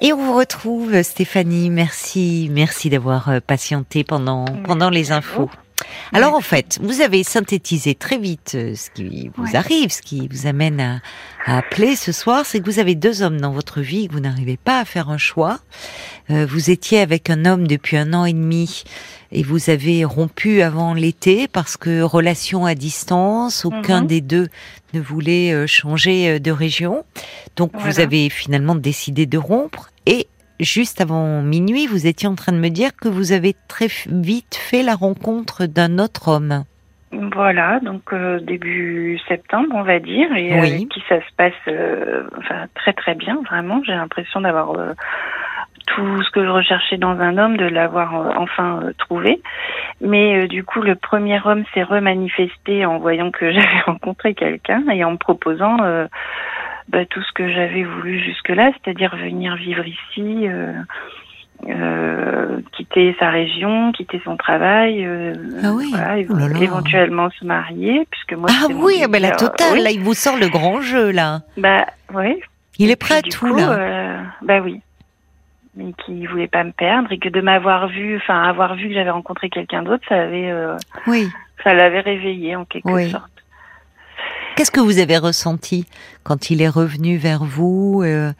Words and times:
Et 0.00 0.12
on 0.12 0.16
vous 0.16 0.36
retrouve, 0.36 1.02
Stéphanie. 1.02 1.70
Merci, 1.70 2.48
merci 2.52 2.90
d'avoir 2.90 3.28
euh, 3.28 3.40
patienté 3.40 4.04
pendant 4.04 4.44
pendant 4.64 4.90
les 4.90 5.12
infos. 5.12 5.48
Alors 6.12 6.34
en 6.34 6.40
fait, 6.40 6.78
vous 6.82 7.00
avez 7.00 7.22
synthétisé 7.24 7.94
très 7.94 8.18
vite 8.18 8.52
euh, 8.54 8.74
ce 8.74 8.90
qui 8.90 9.30
vous 9.36 9.56
arrive, 9.56 9.90
ce 9.92 10.02
qui 10.02 10.28
vous 10.28 10.46
amène 10.46 10.80
à, 10.80 11.00
à 11.46 11.58
appeler 11.58 11.96
ce 11.96 12.12
soir, 12.12 12.44
c'est 12.46 12.60
que 12.60 12.70
vous 12.70 12.78
avez 12.78 12.94
deux 12.94 13.22
hommes 13.22 13.40
dans 13.40 13.50
votre 13.52 13.80
vie, 13.80 14.08
que 14.08 14.12
vous 14.12 14.20
n'arrivez 14.20 14.56
pas 14.56 14.80
à 14.80 14.84
faire 14.84 15.08
un 15.10 15.18
choix. 15.18 15.60
Euh, 16.30 16.46
vous 16.48 16.70
étiez 16.70 17.00
avec 17.00 17.30
un 17.30 17.44
homme 17.44 17.66
depuis 17.66 17.96
un 17.96 18.14
an 18.14 18.24
et 18.24 18.32
demi 18.32 18.84
et 19.32 19.42
vous 19.42 19.68
avez 19.70 20.04
rompu 20.04 20.62
avant 20.62 20.94
l'été 20.94 21.48
parce 21.48 21.76
que 21.76 22.02
relation 22.02 22.64
à 22.66 22.74
distance, 22.74 23.64
aucun 23.64 24.02
Mhm. 24.02 24.06
des 24.06 24.20
deux 24.20 24.48
ne 24.94 25.00
voulait 25.00 25.52
euh, 25.52 25.66
changer 25.66 26.38
de 26.40 26.50
région. 26.50 27.04
Donc 27.56 27.72
vous 27.74 28.00
avez 28.00 28.30
finalement 28.30 28.74
décidé 28.74 29.26
de 29.26 29.38
rompre 29.38 29.90
et 30.06 30.28
juste 30.60 31.00
avant 31.00 31.42
minuit, 31.42 31.86
vous 31.86 32.06
étiez 32.06 32.28
en 32.28 32.34
train 32.34 32.52
de 32.52 32.58
me 32.58 32.68
dire 32.70 32.90
que 32.96 33.08
vous 33.08 33.32
avez 33.32 33.54
très 33.68 33.88
vite 34.06 34.54
fait 34.54 34.82
la 34.82 34.94
rencontre 34.94 35.66
d'un 35.66 35.98
autre 35.98 36.28
homme. 36.28 36.64
Voilà, 37.32 37.78
donc 37.80 38.12
euh, 38.12 38.40
début 38.40 39.18
septembre, 39.28 39.68
on 39.74 39.82
va 39.82 40.00
dire, 40.00 40.34
et 40.34 40.58
Oui. 40.60 40.72
avec 40.72 40.88
qui 40.88 41.02
ça 41.08 41.20
se 41.20 41.34
passe 41.36 41.52
euh, 41.68 42.24
enfin, 42.38 42.66
très 42.74 42.92
très 42.92 43.14
bien, 43.14 43.38
vraiment. 43.48 43.80
J'ai 43.84 43.92
l'impression 43.92 44.40
d'avoir 44.40 44.72
euh, 44.76 44.94
tout 45.86 46.22
ce 46.22 46.30
que 46.30 46.44
je 46.44 46.48
recherchais 46.50 46.96
dans 46.96 47.18
un 47.20 47.38
homme, 47.38 47.56
de 47.56 47.66
l'avoir 47.66 48.14
enfin 48.36 48.80
trouvé. 48.98 49.40
Mais 50.00 50.48
du 50.48 50.64
coup, 50.64 50.80
le 50.80 50.96
premier 50.96 51.38
homme 51.44 51.64
s'est 51.72 51.84
remanifesté 51.84 52.84
en 52.84 52.98
voyant 52.98 53.30
que 53.30 53.52
j'avais 53.52 53.80
rencontré 53.86 54.34
quelqu'un 54.34 54.82
et 54.92 55.04
en 55.04 55.12
me 55.12 55.16
proposant 55.16 55.76
bah, 56.88 57.04
tout 57.06 57.22
ce 57.22 57.32
que 57.32 57.50
j'avais 57.50 57.82
voulu 57.84 58.18
jusque-là, 58.20 58.70
c'est-à-dire 58.72 59.14
venir 59.16 59.56
vivre 59.56 59.84
ici. 59.86 60.46
euh, 60.48 60.72
euh, 61.68 62.60
quitter 62.72 63.14
sa 63.18 63.30
région, 63.30 63.92
quitter 63.92 64.20
son 64.24 64.36
travail, 64.36 65.04
euh, 65.06 65.32
Ah 65.62 65.72
oui. 65.72 65.88
voilà, 65.90 66.16
Oh 66.28 66.34
là 66.34 66.48
là. 66.48 66.58
éventuellement 66.60 67.30
se 67.30 67.44
marier, 67.44 68.06
puisque 68.10 68.34
moi. 68.34 68.50
Ah 68.50 68.66
oui, 68.74 69.00
ah 69.04 69.08
bah 69.08 69.18
la 69.20 69.30
totale, 69.30 69.74
oui. 69.74 69.82
là, 69.82 69.90
il 69.90 70.00
vous 70.00 70.14
sort 70.14 70.36
le 70.36 70.48
grand 70.48 70.80
jeu, 70.82 71.10
là. 71.10 71.40
Bah 71.56 71.86
oui. 72.12 72.40
Il 72.78 72.90
est 72.90 72.96
prêt 72.96 73.18
à 73.18 73.22
tout, 73.22 73.46
coup, 73.46 73.56
là. 73.56 73.70
euh, 73.72 74.22
bah 74.42 74.60
oui. 74.62 74.80
Mais 75.76 75.92
qui 76.04 76.26
voulait 76.26 76.48
pas 76.48 76.64
me 76.64 76.72
perdre 76.72 77.10
et 77.12 77.18
que 77.18 77.28
de 77.28 77.40
m'avoir 77.40 77.88
vu, 77.88 78.16
enfin 78.16 78.42
avoir 78.42 78.74
vu 78.74 78.88
que 78.88 78.94
j'avais 78.94 79.10
rencontré 79.10 79.48
quelqu'un 79.48 79.82
d'autre, 79.84 80.04
ça 80.08 80.20
avait, 80.22 80.50
euh, 80.50 80.76
Oui. 81.06 81.28
ça 81.62 81.72
l'avait 81.72 82.00
réveillé 82.00 82.56
en 82.56 82.64
quelque 82.64 82.88
Oui. 82.90 83.10
sorte. 83.10 83.30
Qu'est-ce 84.56 84.70
que 84.70 84.80
vous 84.80 84.98
avez 85.00 85.18
ressenti 85.18 85.86
quand 86.22 86.50
il 86.50 86.62
est 86.62 86.68
revenu 86.68 87.16
vers 87.16 87.44
vous 87.44 88.02
euh, 88.04 88.32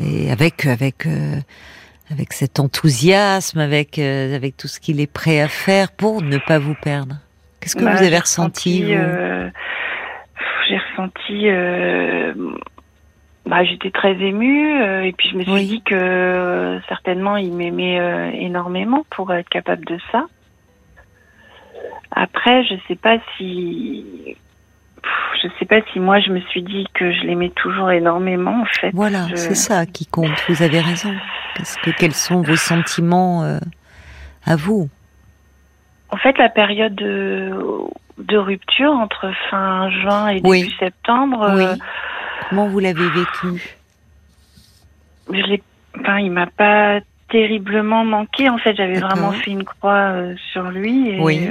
et 0.00 0.30
avec 0.30 0.64
avec 0.66 1.06
euh, 1.06 1.36
avec 2.10 2.32
cet 2.32 2.58
enthousiasme, 2.58 3.58
avec 3.60 3.98
euh, 3.98 4.34
avec 4.34 4.56
tout 4.56 4.68
ce 4.68 4.80
qu'il 4.80 5.00
est 5.00 5.12
prêt 5.12 5.40
à 5.40 5.48
faire 5.48 5.92
pour 5.92 6.22
ne 6.22 6.38
pas 6.38 6.58
vous 6.58 6.74
perdre? 6.82 7.16
Qu'est-ce 7.60 7.76
que 7.76 7.84
Bah, 7.84 7.94
vous 7.94 8.02
avez 8.02 8.18
ressenti, 8.18 8.86
J'ai 10.68 10.78
ressenti. 10.78 11.46
bah, 13.44 13.64
j'étais 13.64 13.90
très 13.90 14.12
émue 14.14 14.80
euh, 14.80 15.02
et 15.04 15.12
puis 15.12 15.28
je 15.30 15.36
me 15.36 15.42
suis 15.42 15.52
Oui. 15.52 15.66
dit 15.66 15.82
que 15.82 15.94
euh, 15.94 16.80
certainement 16.88 17.36
il 17.36 17.52
m'aimait 17.52 18.00
euh, 18.00 18.30
énormément 18.32 19.04
pour 19.10 19.30
être 19.34 19.48
capable 19.50 19.84
de 19.84 19.98
ça. 20.10 20.24
Après, 22.12 22.64
je 22.64 22.74
sais 22.88 22.96
pas 22.96 23.18
si. 23.36 24.36
Je 25.42 25.48
sais 25.58 25.64
pas 25.64 25.80
si 25.92 26.00
moi 26.00 26.20
je 26.20 26.30
me 26.30 26.40
suis 26.40 26.62
dit 26.62 26.86
que 26.94 27.12
je 27.12 27.22
l'aimais 27.22 27.50
toujours 27.56 27.90
énormément 27.90 28.60
en 28.62 28.64
fait. 28.80 28.90
Voilà, 28.92 29.26
Je- 29.30 29.36
c'est 29.36 29.54
ça 29.54 29.86
qui 29.86 30.06
compte. 30.06 30.42
Vous 30.48 30.62
avez 30.62 30.80
raison. 30.80 31.14
Qu'est-ce 31.56 31.78
que 31.78 31.90
quels 31.90 32.14
sont 32.14 32.42
vos 32.42 32.56
sentiments 32.56 33.42
euh, 33.44 33.58
à 34.44 34.56
vous? 34.56 34.88
En 36.10 36.16
fait, 36.16 36.36
la 36.38 36.48
période 36.48 36.94
de, 36.94 37.50
de 38.18 38.36
rupture 38.36 38.90
entre 38.92 39.30
fin 39.50 39.90
juin 39.90 40.28
et 40.28 40.40
Oui. 40.44 40.62
début 40.62 40.74
septembre, 40.78 41.52
Oui. 41.56 41.64
euh, 41.64 41.76
Comment 42.48 42.66
vous 42.68 42.80
l'avez 42.80 43.08
vécu? 43.10 43.62
je 45.32 45.40
l'ai, 45.42 45.62
enfin, 45.98 46.18
il 46.18 46.30
m'a 46.32 46.46
pas 46.48 47.00
terriblement 47.28 48.04
manqué. 48.04 48.50
En 48.50 48.58
fait, 48.58 48.74
j'avais 48.74 48.98
vraiment 48.98 49.30
fait 49.32 49.52
une 49.52 49.64
croix 49.64 50.10
euh, 50.12 50.34
sur 50.52 50.64
lui 50.70 51.10
et 51.10 51.20
Oui. 51.20 51.48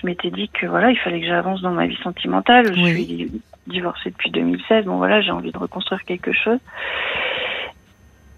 Je 0.00 0.06
m'étais 0.06 0.30
dit 0.30 0.48
que 0.48 0.66
voilà, 0.66 0.90
il 0.90 0.98
fallait 0.98 1.20
que 1.20 1.26
j'avance 1.26 1.60
dans 1.62 1.72
ma 1.72 1.86
vie 1.86 1.98
sentimentale. 2.02 2.74
Je 2.74 2.80
Oui. 2.82 3.04
suis 3.04 3.30
divorcée 3.66 4.10
depuis 4.10 4.30
2016. 4.30 4.84
Bon 4.86 4.96
voilà, 4.96 5.20
j'ai 5.22 5.30
envie 5.30 5.52
de 5.52 5.58
reconstruire 5.58 6.02
quelque 6.04 6.32
chose. 6.32 6.58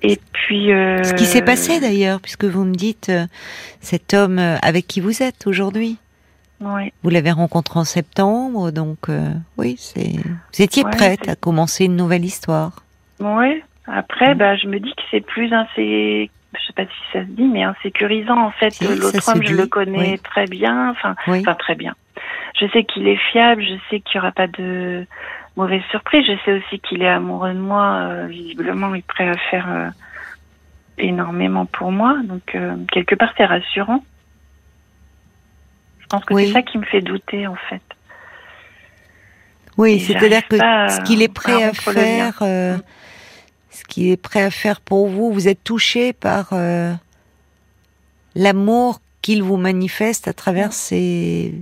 Et 0.03 0.19
puis. 0.33 0.73
euh, 0.73 1.03
Ce 1.03 1.15
qui 1.15 1.25
s'est 1.25 1.43
passé 1.43 1.81
d'ailleurs, 1.81 2.21
puisque 2.21 2.45
vous 2.45 2.65
me 2.65 2.75
dites 2.75 3.09
euh, 3.09 3.27
cet 3.81 4.15
homme 4.15 4.39
euh, 4.39 4.57
avec 4.63 4.87
qui 4.87 5.01
vous 5.01 5.23
êtes 5.23 5.47
aujourd'hui. 5.47 5.97
Ouais. 6.61 6.93
Vous 7.03 7.11
l'avez 7.11 7.33
rencontré 7.33 7.79
en 7.81 7.85
septembre, 7.85 8.71
donc 8.71 9.09
euh, 9.09 9.31
oui, 9.59 9.77
c'est. 9.79 10.13
Vous 10.55 10.63
étiez 10.63 10.85
Ouais, 10.85 10.91
prête 10.91 11.21
c'est- 11.25 11.31
à 11.31 11.37
commencer 11.37 11.85
une 11.87 11.97
nouvelle 11.97 12.25
histoire. 12.25 12.83
Ouais. 13.21 13.63
Après, 13.87 14.35
Mm. 14.35 14.39
bah, 14.39 14.57
je 14.57 14.67
me 14.67 14.79
dis 14.81 14.91
que 14.95 15.03
c'est 15.11 15.21
plus 15.25 15.53
insé... 15.53 16.31
je 16.55 16.67
sais 16.67 16.73
pas 16.73 16.85
si 16.85 17.13
ça 17.13 17.21
se 17.21 17.29
dit, 17.31 17.45
mais 17.45 17.63
insécurisant 17.65 18.39
en 18.41 18.51
fait. 18.51 18.79
L'autre 18.81 19.29
homme, 19.29 19.43
je 19.43 19.49
dit, 19.49 19.53
le 19.55 19.67
connais 19.67 20.13
oui. 20.13 20.19
très 20.21 20.47
bien. 20.47 20.91
Enfin, 20.91 21.15
Oui. 21.27 21.41
enfin 21.41 21.55
très 21.55 21.75
bien. 21.75 21.95
Je 22.59 22.67
sais 22.69 22.85
qu'il 22.85 23.07
est 23.09 23.21
fiable. 23.33 23.63
Je 23.63 23.75
sais 23.91 24.01
qu'il 24.01 24.17
y 24.17 24.19
aura 24.19 24.33
pas 24.33 24.47
de 24.47 25.07
mauvaise 25.57 25.83
surprise. 25.91 26.25
Je 26.27 26.37
sais 26.45 26.53
aussi 26.55 26.81
qu'il 26.81 27.03
est 27.03 27.09
amoureux 27.09 27.53
de 27.53 27.59
moi. 27.59 27.99
euh, 28.03 28.27
visiblement, 28.29 28.95
il 28.95 29.01
est 29.01 29.07
prêt 29.07 29.29
à 29.29 29.37
faire 29.51 29.67
euh, 29.71 29.89
énormément 30.99 31.67
pour 31.67 31.93
moi. 31.93 32.17
Donc 32.25 32.55
euh, 32.55 32.77
quelque 32.93 33.15
part, 33.15 33.33
c'est 33.37 33.45
rassurant. 33.45 34.03
Je 36.01 36.07
pense 36.07 36.25
que 36.25 36.35
c'est 36.37 36.53
ça 36.53 36.63
qui 36.63 36.79
me 36.79 36.85
fait 36.85 37.01
douter 37.03 37.47
en 37.47 37.57
fait. 37.69 37.83
Oui, 39.77 40.01
c'est-à-dire 40.01 40.47
que 40.49 40.57
ce 40.57 41.03
qu'il 41.03 41.21
est 41.23 41.33
prêt 41.33 41.63
à 41.65 41.73
faire, 41.75 42.35
Mm. 42.41 42.81
Ce 43.79 43.85
qu'il 43.85 44.09
est 44.09 44.17
prêt 44.17 44.43
à 44.43 44.51
faire 44.51 44.81
pour 44.81 45.09
vous, 45.09 45.33
vous 45.33 45.49
êtes 45.49 45.63
touché 45.65 46.13
par 46.13 46.49
euh, 46.53 46.93
l'amour 48.35 49.01
qu'il 49.23 49.43
vous 49.43 49.57
manifeste 49.57 50.29
à 50.29 50.33
travers 50.33 50.73
ses, 50.73 51.55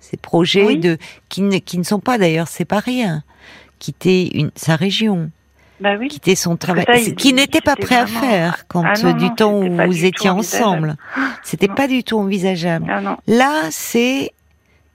ses 0.00 0.16
projets 0.16 0.64
Oui. 0.64 0.78
de 0.78 0.98
qui 1.28 1.42
ne, 1.42 1.58
qui 1.58 1.78
ne 1.78 1.82
sont 1.82 2.00
pas 2.00 2.18
d'ailleurs 2.18 2.48
séparés. 2.48 3.02
hein. 3.02 3.22
Quitter 3.78 4.38
une, 4.38 4.50
sa 4.54 4.74
région, 4.76 5.30
Bah 5.80 5.96
oui. 5.98 6.08
quitter 6.08 6.34
son 6.34 6.56
travail, 6.56 7.04
ça, 7.04 7.10
qui 7.12 7.32
n'était 7.34 7.60
pas 7.60 7.76
prêt 7.76 7.96
à 7.96 8.06
faire 8.06 8.66
quand 8.68 8.82
Ah 8.86 8.94
euh, 8.98 9.12
non, 9.12 9.16
du 9.16 9.34
temps 9.34 9.52
où 9.60 9.76
vous 9.86 10.04
étiez 10.06 10.30
ensemble. 10.30 10.96
C'était 11.42 11.68
pas 11.68 11.86
du 11.86 12.02
tout 12.02 12.16
envisageable. 12.18 12.86
Ah. 12.88 13.18
Là, 13.26 13.64
c'est 13.70 14.30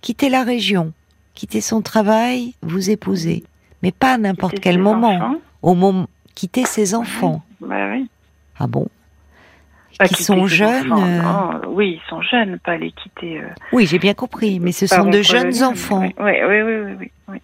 quitter 0.01 0.29
la 0.29 0.43
région, 0.43 0.93
quitter 1.35 1.61
son 1.61 1.81
travail, 1.83 2.55
vous 2.63 2.89
épouser, 2.89 3.43
mais 3.83 3.91
pas 3.91 4.13
à 4.13 4.17
n'importe 4.17 4.59
quel 4.59 4.79
moment. 4.79 5.15
enfants. 5.15 5.35
Au 5.61 5.75
moment, 5.75 6.07
quitter 6.41 6.65
ses 6.65 6.95
enfants. 6.95 7.43
Bah 7.59 7.91
oui. 7.91 8.09
Ah 8.57 8.65
bon 8.65 8.87
Pas 9.99 10.07
Qui 10.07 10.23
sont 10.23 10.47
jeunes, 10.47 10.91
euh. 10.91 11.67
Oui, 11.67 11.99
ils 12.03 12.09
sont 12.09 12.19
jeunes, 12.23 12.57
pas 12.57 12.77
les 12.77 12.91
quitter. 12.91 13.39
euh, 13.41 13.47
Oui, 13.71 13.85
j'ai 13.85 13.99
bien 13.99 14.15
compris, 14.15 14.59
mais 14.59 14.71
ce 14.71 14.87
sont 14.87 15.05
de 15.05 15.21
jeunes 15.21 15.61
enfants. 15.63 16.01
Oui, 16.01 16.13
oui, 16.19 16.33
oui, 16.47 16.61
oui. 16.63 16.73
oui, 16.87 16.95
oui, 16.99 17.11
oui. 17.27 17.37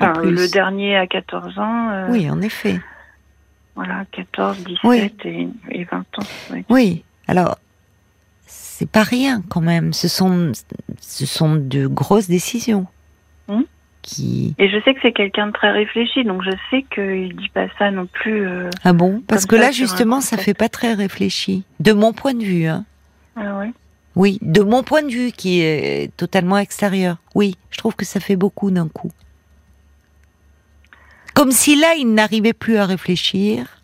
En 0.00 0.10
Enfin, 0.10 0.22
le 0.22 0.48
dernier 0.50 0.96
à 0.96 1.06
14 1.06 1.58
ans, 1.60 1.90
euh, 1.90 2.08
Oui, 2.10 2.28
en 2.28 2.40
effet. 2.42 2.80
voilà, 3.76 4.04
14, 4.10 4.58
17 4.64 4.80
Oui. 4.82 5.12
et, 5.24 5.48
et 5.70 5.84
20 5.84 5.98
ans. 6.00 6.26
oui. 6.50 6.64
Oui. 6.68 7.04
Alors, 7.28 7.56
c'est 8.46 8.90
pas 8.90 9.04
rien 9.04 9.42
quand 9.48 9.60
même. 9.60 9.92
Ce 9.92 10.08
sont, 10.08 10.50
ce 11.00 11.24
sont 11.26 11.54
de 11.54 11.86
grosses 11.86 12.26
décisions. 12.26 12.88
Hmm. 13.46 13.62
Qui. 14.06 14.54
Et 14.58 14.68
je 14.68 14.76
sais 14.84 14.92
que 14.92 15.00
c'est 15.00 15.12
quelqu'un 15.12 15.46
de 15.46 15.52
très 15.52 15.70
réfléchi, 15.70 16.24
donc 16.24 16.42
je 16.42 16.50
sais 16.70 16.82
qu'il 16.94 17.34
dit 17.36 17.48
pas 17.48 17.68
ça 17.78 17.90
non 17.90 18.04
plus. 18.06 18.46
euh, 18.46 18.68
Ah 18.84 18.92
bon? 18.92 19.22
Parce 19.26 19.46
que 19.46 19.56
ça, 19.56 19.62
là, 19.62 19.70
justement, 19.72 20.20
ça 20.20 20.36
concept. 20.36 20.42
fait 20.42 20.52
pas 20.52 20.68
très 20.68 20.92
réfléchi. 20.92 21.64
De 21.80 21.92
mon 21.92 22.12
point 22.12 22.34
de 22.34 22.44
vue, 22.44 22.66
hein. 22.66 22.84
Ah 23.34 23.56
ouais? 23.58 23.72
Oui, 24.14 24.38
de 24.42 24.60
mon 24.62 24.82
point 24.82 25.02
de 25.02 25.08
vue 25.08 25.32
qui 25.32 25.62
est 25.62 26.14
totalement 26.18 26.58
extérieur. 26.58 27.16
Oui, 27.34 27.56
je 27.70 27.78
trouve 27.78 27.96
que 27.96 28.04
ça 28.04 28.20
fait 28.20 28.36
beaucoup 28.36 28.70
d'un 28.70 28.88
coup. 28.88 29.10
Comme 31.32 31.50
si 31.50 31.74
là, 31.74 31.94
il 31.98 32.12
n'arrivait 32.12 32.52
plus 32.52 32.76
à 32.76 32.84
réfléchir 32.84 33.80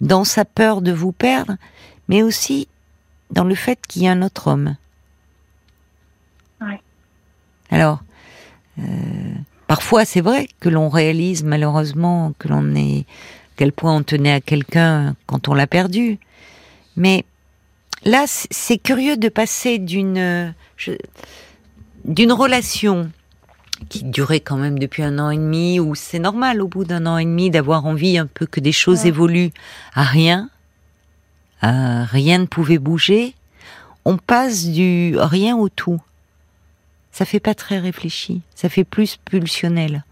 dans 0.00 0.24
sa 0.24 0.44
peur 0.44 0.82
de 0.82 0.90
vous 0.92 1.12
perdre, 1.12 1.54
mais 2.08 2.22
aussi 2.24 2.66
dans 3.30 3.44
le 3.44 3.54
fait 3.54 3.78
qu'il 3.86 4.02
y 4.02 4.08
a 4.08 4.10
un 4.10 4.22
autre 4.22 4.48
homme. 4.48 4.76
Ouais. 6.60 6.80
Alors, 7.70 8.02
euh, 8.80 8.82
parfois, 9.70 10.04
c'est 10.04 10.20
vrai 10.20 10.48
que 10.58 10.68
l'on 10.68 10.88
réalise 10.88 11.44
malheureusement 11.44 12.32
que 12.40 12.48
l'on 12.48 12.74
est, 12.74 13.02
à 13.02 13.54
quel 13.54 13.70
point 13.70 13.94
on 13.94 14.02
tenait 14.02 14.32
à 14.32 14.40
quelqu'un 14.40 15.14
quand 15.26 15.46
on 15.46 15.54
l'a 15.54 15.68
perdu. 15.68 16.18
Mais 16.96 17.24
là, 18.04 18.24
c'est 18.26 18.78
curieux 18.78 19.16
de 19.16 19.28
passer 19.28 19.78
d'une 19.78 20.52
je- 20.76 20.98
d'une 22.04 22.32
relation 22.32 23.12
qui 23.88 24.02
durait 24.02 24.40
quand 24.40 24.56
même 24.56 24.76
depuis 24.76 25.04
un 25.04 25.20
an 25.20 25.30
et 25.30 25.36
demi, 25.36 25.78
où 25.78 25.94
c'est 25.94 26.18
normal 26.18 26.62
au 26.62 26.66
bout 26.66 26.84
d'un 26.84 27.06
an 27.06 27.16
et 27.16 27.24
demi 27.24 27.48
d'avoir 27.48 27.86
envie 27.86 28.18
un 28.18 28.26
peu 28.26 28.46
que 28.46 28.58
des 28.58 28.72
choses 28.72 29.06
évoluent, 29.06 29.52
à 29.94 30.02
rien, 30.02 30.50
à 31.62 32.04
rien 32.06 32.38
ne 32.38 32.46
pouvait 32.46 32.78
bouger, 32.78 33.36
on 34.04 34.16
passe 34.16 34.66
du 34.66 35.14
rien 35.16 35.56
au 35.56 35.68
tout. 35.68 36.00
Ça 37.12 37.24
fait 37.24 37.40
pas 37.40 37.54
très 37.54 37.78
réfléchi, 37.78 38.42
ça 38.54 38.68
fait 38.68 38.84
plus 38.84 39.16
pulsionnel. 39.16 40.04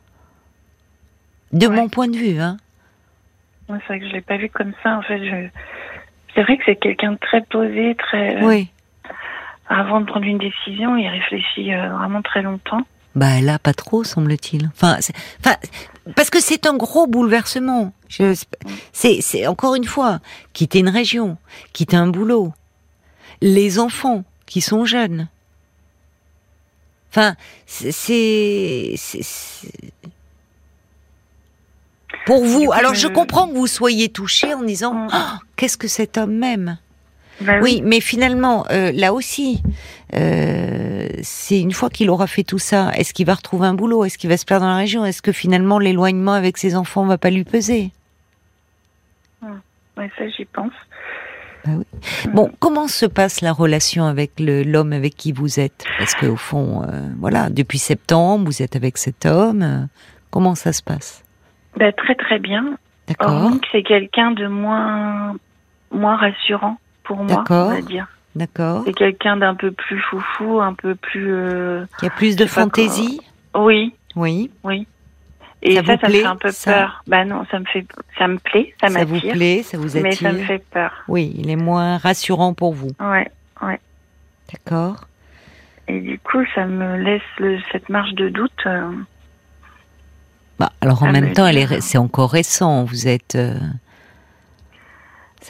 De 1.53 1.67
mon 1.69 1.89
point 1.89 2.09
de 2.09 2.17
vue, 2.17 2.41
hein. 2.41 2.59
c'est 3.69 3.87
vrai 3.87 4.01
que 4.01 4.09
je 4.09 4.13
l'ai 4.13 4.21
pas 4.21 4.37
vu 4.37 4.51
comme 4.51 4.73
ça. 4.83 4.99
En 4.99 5.03
fait, 5.03 5.19
je... 5.25 5.49
c'est 6.35 6.43
vrai 6.43 6.59
que 6.59 6.65
c'est 6.67 6.77
quelqu'un 6.77 7.13
de 7.13 7.19
très 7.19 7.43
posé, 7.43 7.95
très. 7.97 8.37
Euh, 8.37 8.47
oui. 8.47 8.69
Avant 9.69 10.01
de 10.01 10.07
prendre 10.07 10.27
une 10.27 10.39
décision, 10.39 10.97
il 10.97 11.09
réfléchit 11.09 11.73
euh, 11.73 11.89
vraiment 11.91 12.23
très 12.23 12.43
longtemps. 12.43 12.83
Bah 13.15 13.41
là, 13.41 13.59
pas 13.59 13.75
trop, 13.75 14.05
semble-t-il. 14.05 14.67
Enfin, 14.69 14.99
enfin, 15.41 15.57
parce 16.15 16.31
que 16.31 16.41
c'est 16.41 16.67
un 16.67 16.77
gros 16.77 17.07
bouleversement. 17.07 17.93
C'est 18.93 19.47
encore 19.47 19.75
une 19.75 19.85
fois 19.85 20.21
quitter 20.53 20.81
une 20.81 20.89
région, 20.89 21.37
quitter 21.73 21.97
un 21.97 22.07
boulot, 22.07 22.53
les 23.41 23.79
enfants 23.79 24.25
qui 24.47 24.61
sont 24.61 24.85
jeunes. 24.85 25.29
Enfin, 27.11 27.35
c'est 27.67 28.95
pour 32.27 32.45
vous. 32.45 32.73
Alors, 32.73 32.95
je 32.95 33.09
comprends 33.09 33.49
que 33.49 33.55
vous 33.55 33.67
soyez 33.67 34.09
touché 34.09 34.53
en 34.55 34.63
disant 34.63 35.09
oh, 35.13 35.39
qu'est-ce 35.57 35.79
que 35.79 35.89
cet 35.89 36.19
homme 36.19 36.37
m'aime? 36.37 36.79
Bah 37.41 37.61
oui. 37.63 37.83
mais 37.85 38.01
finalement, 38.01 38.67
euh, 38.71 38.91
là 38.93 39.13
aussi, 39.13 39.63
euh, 40.15 41.07
c'est 41.23 41.61
une 41.61 41.71
fois 41.71 41.89
qu'il 41.89 42.11
aura 42.11 42.27
fait 42.27 42.43
tout 42.43 42.59
ça, 42.59 42.91
est-ce 42.97 43.15
qu'il 43.15 43.27
va 43.27 43.35
retrouver 43.35 43.69
un 43.69 43.75
boulot? 43.75 44.05
Est-ce 44.05 44.19
qu'il 44.19 44.29
va 44.29 44.37
se 44.37 44.45
perdre 44.45 44.67
dans 44.67 44.73
la 44.73 44.77
région? 44.77 45.05
Est-ce 45.05 45.23
que 45.23 45.31
finalement 45.31 45.79
l'éloignement 45.79 46.33
avec 46.33 46.59
ses 46.59 46.75
enfants 46.75 47.07
va 47.07 47.17
pas 47.17 47.31
lui 47.31 47.45
peser? 47.45 47.93
Oui, 49.43 50.05
ça 50.17 50.29
j'y 50.29 50.45
pense. 50.45 50.73
Bah 51.69 51.75
oui. 51.79 52.31
Bon, 52.33 52.51
comment 52.59 52.89
se 52.89 53.07
passe 53.07 53.41
la 53.41 53.53
relation 53.53 54.05
avec 54.05 54.33
l'homme 54.39 54.93
avec 54.93 55.15
qui 55.17 55.33
vous 55.33 55.61
êtes? 55.61 55.85
Parce 55.99 56.15
qu'au 56.15 56.37
fond, 56.37 56.83
euh, 56.83 57.09
voilà, 57.19 57.51
depuis 57.51 57.79
septembre, 57.79 58.47
vous 58.47 58.63
êtes 58.63 58.77
avec 58.77 58.97
cet 58.99 59.27
homme. 59.27 59.89
comment 60.31 60.55
ça 60.55 60.73
se 60.73 60.83
passe? 60.83 61.25
Bah, 61.77 61.93
Très 61.93 62.15
très 62.15 62.39
bien. 62.39 62.77
D'accord. 63.07 63.53
C'est 63.73 63.83
quelqu'un 63.83 64.33
de 64.33 64.47
moins, 64.47 65.37
moins 65.91 66.17
rassurant 66.17 66.79
pour 67.05 67.25
moi, 67.25 67.45
on 67.49 67.69
va 67.71 67.81
dire. 67.81 68.07
D'accord. 68.37 68.83
C'est 68.87 68.93
quelqu'un 68.93 69.37
d'un 69.37 69.55
peu 69.55 69.73
plus 69.73 69.99
foufou, 70.01 70.61
un 70.61 70.75
peu 70.75 70.95
plus. 70.95 71.33
Euh, 71.33 71.85
Qui 71.99 72.07
a 72.07 72.11
plus 72.11 72.37
de 72.37 72.47
fantaisie? 72.47 73.21
Oui. 73.55 73.95
Oui. 74.15 74.51
Oui. 74.63 74.87
Et 75.63 75.75
ça, 75.75 75.83
ça, 75.85 76.09
me 76.09 76.13
fait 76.13 76.25
un 76.25 76.37
peu 76.37 76.51
peur. 76.65 77.03
Bah 77.07 77.25
non, 77.25 77.45
ça 77.51 77.59
me 77.59 77.65
fait, 77.65 77.85
ça 78.17 78.29
me 78.29 78.39
plaît, 78.39 78.75
ça 78.81 78.89
m'attire. 78.91 79.21
Ça 79.21 79.29
vous 79.29 79.33
plaît, 79.33 79.63
ça 79.65 79.79
vous 79.79 79.97
attire. 79.97 80.03
Mais 80.03 80.13
ça 80.13 80.33
me 80.33 80.39
fait 80.39 80.65
peur. 80.71 80.93
Oui, 81.09 81.35
il 81.37 81.51
est 81.51 81.57
moins 81.57 81.99
rassurant 81.99 82.55
pour 82.55 82.75
vous. 82.75 82.91
Ouais, 83.01 83.29
ouais. 83.63 83.81
D'accord. 84.53 85.09
Et 85.89 86.01
du 86.01 86.19
coup, 86.19 86.45
ça 86.55 86.67
me 86.67 86.97
laisse 86.97 87.63
cette 87.73 87.89
marge 87.89 88.13
de 88.13 88.29
doute. 88.29 88.53
Euh, 88.67 88.91
bah, 90.59 90.71
alors 90.81 91.03
en 91.03 91.11
même 91.11 91.33
temps, 91.33 91.51
c'est 91.81 91.99
encore 91.99 92.31
récent. 92.31 92.85
Vous 92.85 93.09
êtes. 93.09 93.35
Euh, 93.35 93.55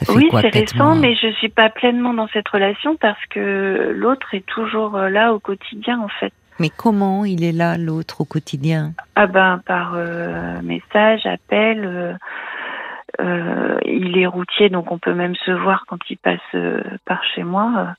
oui, 0.07 0.29
c'est 0.31 0.49
récent, 0.49 0.95
mais 0.95 1.15
je 1.15 1.31
suis 1.33 1.49
pas 1.49 1.69
pleinement 1.69 2.13
dans 2.13 2.27
cette 2.29 2.47
relation 2.47 2.95
parce 2.95 3.23
que 3.29 3.91
l'autre 3.95 4.33
est 4.33 4.45
toujours 4.45 4.95
euh, 4.95 5.09
là 5.09 5.33
au 5.33 5.39
quotidien, 5.39 5.99
en 5.99 6.07
fait. 6.07 6.33
Mais 6.59 6.69
comment 6.69 7.25
il 7.25 7.43
est 7.43 7.51
là, 7.51 7.77
l'autre, 7.77 8.21
au 8.21 8.25
quotidien? 8.25 8.93
Ah 9.15 9.27
ben, 9.27 9.61
par 9.65 9.93
euh, 9.95 10.61
message, 10.61 11.25
appel. 11.25 12.17
Euh, 13.19 13.79
il 13.85 14.17
est 14.17 14.27
routier, 14.27 14.69
donc 14.69 14.91
on 14.91 14.99
peut 14.99 15.13
même 15.13 15.35
se 15.35 15.51
voir 15.51 15.85
quand 15.87 15.97
il 16.09 16.17
passe 16.17 16.39
par 17.05 17.23
chez 17.35 17.43
moi. 17.43 17.95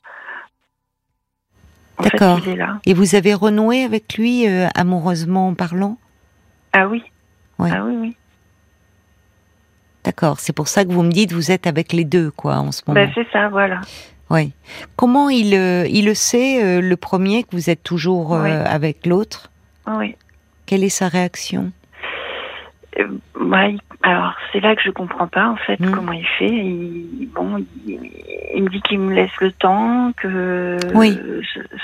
D'accord. 2.01 2.39
Et 2.85 2.93
vous 2.93 3.15
avez 3.15 3.33
renoué 3.33 3.83
avec 3.83 4.15
lui 4.17 4.47
amoureusement 4.75 5.53
parlant? 5.53 5.97
Ah 6.73 6.87
oui. 6.87 7.03
Ah 7.59 7.83
oui, 7.83 7.95
oui. 7.99 8.17
D'accord, 10.03 10.39
c'est 10.39 10.53
pour 10.53 10.67
ça 10.67 10.83
que 10.83 10.91
vous 10.91 11.03
me 11.03 11.11
dites 11.11 11.31
vous 11.31 11.51
êtes 11.51 11.67
avec 11.67 11.93
les 11.93 12.05
deux, 12.05 12.31
quoi, 12.31 12.55
en 12.55 12.71
ce 12.71 12.81
moment. 12.87 12.99
Ben, 12.99 13.11
c'est 13.13 13.27
ça, 13.31 13.49
voilà. 13.49 13.81
Oui. 14.31 14.53
Comment 14.95 15.29
il, 15.29 15.53
euh, 15.53 15.85
il 15.89 16.05
le 16.05 16.13
sait, 16.13 16.63
euh, 16.63 16.81
le 16.81 16.95
premier, 16.95 17.43
que 17.43 17.49
vous 17.51 17.69
êtes 17.69 17.83
toujours 17.83 18.33
euh, 18.33 18.63
avec 18.65 19.05
l'autre? 19.05 19.51
Oui. 19.85 20.15
Quelle 20.65 20.85
est 20.85 20.89
sa 20.89 21.09
réaction? 21.09 21.71
Alors 24.03 24.33
c'est 24.51 24.61
là 24.61 24.75
que 24.75 24.81
je 24.83 24.89
comprends 24.89 25.27
pas 25.27 25.47
en 25.47 25.57
fait 25.57 25.79
hmm. 25.79 25.91
comment 25.91 26.13
il 26.13 26.25
fait. 26.39 26.47
Il, 26.47 27.29
bon, 27.35 27.63
il, 27.85 28.63
me 28.63 28.69
dit 28.69 28.81
qu'il 28.81 28.99
me 28.99 29.13
laisse 29.13 29.35
le 29.41 29.51
temps, 29.51 30.11
que 30.15 30.77
oui. 30.95 31.19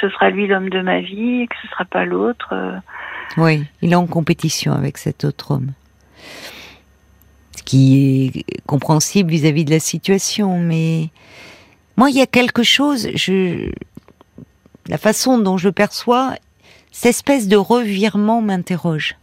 ce, 0.02 0.10
sera 0.10 0.30
lui 0.30 0.48
l'homme 0.48 0.70
de 0.70 0.82
ma 0.82 1.02
vie, 1.02 1.48
que 1.48 1.56
ce 1.62 1.68
sera 1.68 1.86
pas 1.86 2.06
l'autre. 2.06 2.54
Oui, 3.36 3.66
il 3.82 3.92
est 3.92 3.96
en 3.96 4.08
compétition 4.08 4.74
avec 4.74 4.98
cet 4.98 5.26
autre 5.26 5.52
homme 5.52 5.72
qui 7.66 8.32
est 8.34 8.62
compréhensible 8.66 9.30
vis-à-vis 9.30 9.66
de 9.66 9.72
la 9.72 9.80
situation, 9.80 10.58
mais 10.58 11.10
moi, 11.98 12.10
il 12.12 12.16
y 12.16 12.22
a 12.22 12.28
quelque 12.28 12.64
chose, 12.64 13.10
je, 13.16 13.72
la 14.88 14.98
façon 14.98 15.38
dont 15.38 15.58
je 15.58 15.70
perçois, 15.70 16.36
cette 16.92 17.10
espèce 17.10 17.48
de 17.48 17.58
revirement 17.58 18.42
m'interroge. 18.42 19.16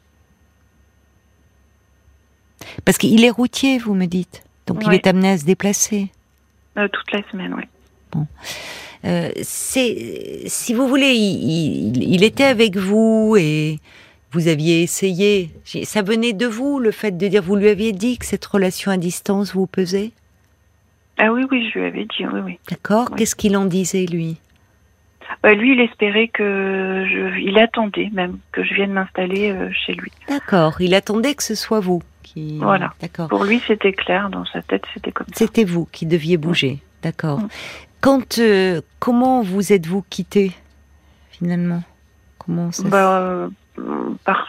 Parce 2.85 2.99
qu'il 2.99 3.25
est 3.25 3.31
routier, 3.31 3.79
vous 3.79 3.95
me 3.95 4.07
dites. 4.07 4.43
Donc 4.67 4.83
il 4.87 4.93
est 4.93 5.07
amené 5.07 5.31
à 5.31 5.39
se 5.39 5.45
déplacer. 5.45 6.11
Euh, 6.77 6.89
toute 6.89 7.13
la 7.13 7.23
semaine, 7.31 7.55
oui. 7.55 7.65
Bon. 8.13 8.27
Euh, 9.05 9.31
c'est, 9.43 10.43
si 10.47 10.73
vous 10.73 10.89
voulez, 10.89 11.13
il, 11.15 12.25
était 12.25 12.45
avec 12.45 12.77
vous 12.77 13.37
et 13.39 13.79
vous 14.33 14.49
aviez 14.49 14.83
essayé. 14.83 15.51
Ça 15.85 16.03
venait 16.03 16.33
de 16.33 16.47
vous, 16.47 16.79
le 16.79 16.91
fait 16.91 17.17
de 17.17 17.29
dire, 17.29 17.43
vous 17.43 17.57
lui 17.57 17.69
aviez 17.69 17.93
dit 17.93 18.19
que 18.19 18.25
cette 18.25 18.45
relation 18.45 18.91
à 18.91 18.97
distance 18.97 19.55
vous 19.55 19.67
pesait? 19.67 20.13
Ah 21.19 21.33
oui, 21.33 21.47
oui, 21.51 21.71
je 21.73 21.79
lui 21.79 21.87
avais 21.87 22.05
dit, 22.05 22.27
oui, 22.27 22.41
oui. 22.45 22.59
D'accord. 22.71 23.11
Qu'est-ce 23.17 23.37
qu'il 23.37 23.57
en 23.57 23.65
disait, 23.67 24.07
lui? 24.07 24.39
Bah, 25.43 25.55
Lui, 25.55 25.73
il 25.73 25.81
espérait 25.81 26.29
que 26.29 27.07
je... 27.09 27.39
Il 27.41 27.59
attendait 27.59 28.11
même 28.13 28.39
que 28.53 28.63
je 28.63 28.75
vienne 28.75 28.93
m'installer 28.93 29.51
euh, 29.51 29.71
chez 29.73 29.95
lui. 29.95 30.11
D'accord. 30.29 30.81
Il 30.81 30.95
attendait 30.95 31.35
que 31.35 31.43
ce 31.43 31.55
soit 31.55 31.81
vous 31.81 32.03
qui. 32.23 32.59
Voilà. 32.59 32.93
D'accord. 33.01 33.29
Pour 33.29 33.45
lui, 33.45 33.63
c'était 33.67 33.93
clair. 33.93 34.29
Dans 34.31 34.45
sa 34.45 34.63
tête, 34.63 34.85
c'était 34.93 35.13
comme 35.13 35.27
ça. 35.29 35.35
C'était 35.37 35.65
vous 35.65 35.87
qui 35.93 36.07
deviez 36.07 36.37
bouger. 36.37 36.81
D'accord. 37.03 37.41
Quand, 38.01 38.39
euh, 38.39 38.81
comment 38.99 39.43
vous 39.43 39.73
êtes-vous 39.73 40.05
quitté 40.11 40.53
finalement? 41.31 41.83
Comment 42.39 42.71
ça 42.73 42.87
bah, 42.89 43.49
par 44.25 44.47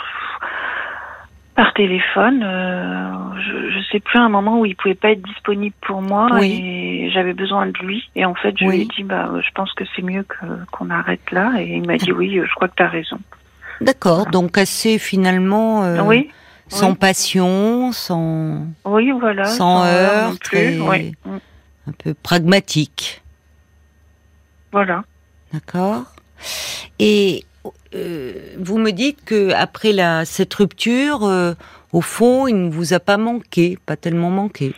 par 1.56 1.74
téléphone. 1.74 2.44
Euh, 2.44 3.12
je, 3.42 3.78
ne 3.78 3.84
sais 3.92 4.00
plus 4.00 4.20
un 4.20 4.30
moment 4.30 4.60
où 4.60 4.66
il 4.66 4.76
pouvait 4.76 4.96
pas 4.96 5.12
être 5.12 5.22
disponible 5.22 5.76
pour 5.82 6.02
moi 6.02 6.28
et 6.44 7.10
j'avais 7.14 7.34
besoin 7.34 7.68
de 7.68 7.78
lui. 7.80 8.10
Et 8.16 8.26
en 8.26 8.36
fait, 8.36 8.56
je 8.60 8.66
lui 8.66 8.82
ai 8.82 8.86
dit, 8.86 9.04
bah, 9.04 9.32
je 9.42 9.52
pense 9.54 9.72
que 9.74 9.84
c'est 9.96 10.02
mieux 10.02 10.26
qu'on 10.72 10.90
arrête 10.90 11.32
là. 11.32 11.54
Et 11.60 11.78
il 11.78 11.88
m'a 11.88 11.98
dit, 11.98 12.12
oui, 12.12 12.40
je 12.44 12.56
crois 12.56 12.68
que 12.68 12.76
tu 12.76 12.84
as 12.84 12.90
raison. 12.90 13.20
D'accord. 13.82 14.28
Donc 14.28 14.58
assez 14.58 15.00
finalement. 15.00 15.84
Euh, 15.84 16.02
oui. 16.04 16.30
Sans 16.68 16.96
passion, 16.96 17.92
sans. 17.92 18.66
Oui, 18.86 19.12
voilà. 19.12 19.46
Sans, 19.46 19.86
heurts, 19.86 20.34
un 21.88 21.92
peu 21.92 22.16
pragmatique. 22.16 23.22
Voilà. 24.72 25.04
D'accord. 25.54 26.06
Et 26.98 27.46
vous 28.58 28.78
me 28.78 28.92
dites 28.92 29.24
que 29.26 29.52
après 29.54 29.92
la, 29.92 30.26
cette 30.26 30.54
rupture, 30.54 31.24
euh, 31.24 31.54
au 31.94 32.02
fond, 32.02 32.48
il 32.48 32.56
ne 32.66 32.70
vous 32.70 32.94
a 32.94 33.00
pas 33.00 33.18
manqué, 33.18 33.78
pas 33.86 33.96
tellement 33.96 34.30
manqué. 34.30 34.74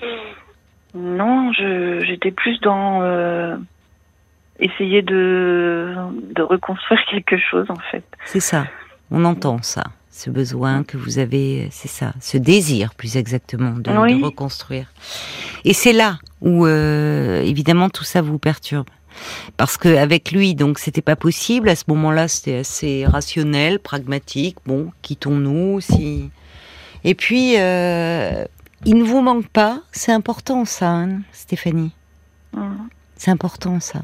Non, 0.94 1.52
j'étais 1.54 2.32
plus 2.32 2.60
dans 2.62 3.02
euh, 3.02 3.56
essayer 4.60 5.02
de, 5.02 5.94
de 6.34 6.42
reconstruire 6.42 7.00
quelque 7.12 7.38
chose 7.38 7.66
en 7.70 7.80
fait. 7.92 8.04
C'est 8.26 8.40
ça, 8.40 8.66
on 9.12 9.26
entend 9.26 9.62
ça, 9.62 9.84
ce 10.10 10.30
besoin 10.30 10.84
que 10.84 10.98
vous 10.98 11.20
avez, 11.20 11.68
c'est 11.72 11.88
ça, 11.88 12.14
ce 12.20 12.38
désir 12.38 12.96
plus 12.96 13.18
exactement 13.18 13.72
de, 13.72 13.82
de 13.82 14.24
reconstruire. 14.24 14.88
Et 15.66 15.74
c'est 15.74 15.94
là 15.94 16.18
où 16.42 16.68
évidemment 16.68 17.90
tout 17.90 18.04
ça 18.04 18.22
vous 18.22 18.40
perturbe 18.40 18.88
parce 19.58 19.78
que 19.78 19.96
avec 19.96 20.32
lui, 20.32 20.56
donc 20.56 20.80
c'était 20.80 21.02
pas 21.02 21.16
possible. 21.16 21.70
À 21.70 21.76
ce 21.76 21.86
moment-là, 21.88 22.28
c'était 22.28 22.58
assez 22.58 23.06
rationnel, 23.06 23.80
pragmatique. 23.80 24.58
Bon, 24.66 24.92
quittons-nous 25.02 25.82
si. 25.82 26.30
Et 27.04 27.16
puis, 27.16 27.56
euh, 27.58 28.46
il 28.86 28.98
ne 28.98 29.04
vous 29.04 29.22
manque 29.22 29.48
pas. 29.48 29.82
C'est 29.92 30.12
important 30.12 30.66
ça, 30.66 30.92
hein, 30.92 31.22
Stéphanie. 31.32 31.92
C'est 33.16 33.32
important 33.32 33.80
ça. 33.80 34.02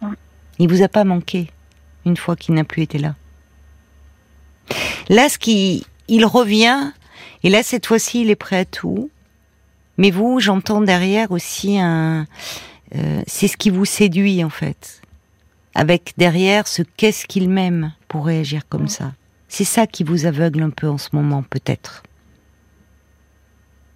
Mm. 0.00 0.14
Il 0.58 0.68
vous 0.68 0.82
a 0.82 0.88
pas 0.88 1.04
manqué 1.04 1.50
une 2.04 2.16
fois 2.16 2.36
qu'il 2.36 2.54
n'a 2.54 2.64
plus 2.64 2.82
été 2.82 2.98
là. 2.98 3.14
Là, 5.08 5.28
ce 5.28 5.38
qui, 5.38 5.86
il 6.08 6.24
revient, 6.24 6.92
et 7.42 7.50
là, 7.50 7.62
cette 7.62 7.86
fois-ci, 7.86 8.22
il 8.22 8.30
est 8.30 8.36
prêt 8.36 8.58
à 8.58 8.64
tout. 8.64 9.10
Mais 9.98 10.10
vous, 10.10 10.40
j'entends 10.40 10.80
derrière 10.80 11.30
aussi 11.32 11.78
un, 11.78 12.26
euh, 12.94 13.22
c'est 13.26 13.48
ce 13.48 13.56
qui 13.56 13.70
vous 13.70 13.84
séduit 13.84 14.44
en 14.44 14.50
fait. 14.50 15.02
Avec 15.74 16.12
derrière 16.18 16.66
ce 16.66 16.82
qu'est-ce 16.82 17.26
qu'il 17.26 17.48
m'aime 17.48 17.92
pour 18.08 18.26
réagir 18.26 18.68
comme 18.68 18.88
ça. 18.88 19.12
C'est 19.48 19.64
ça 19.64 19.86
qui 19.86 20.04
vous 20.04 20.26
aveugle 20.26 20.62
un 20.62 20.70
peu 20.70 20.88
en 20.88 20.98
ce 20.98 21.08
moment, 21.12 21.42
peut-être. 21.42 22.02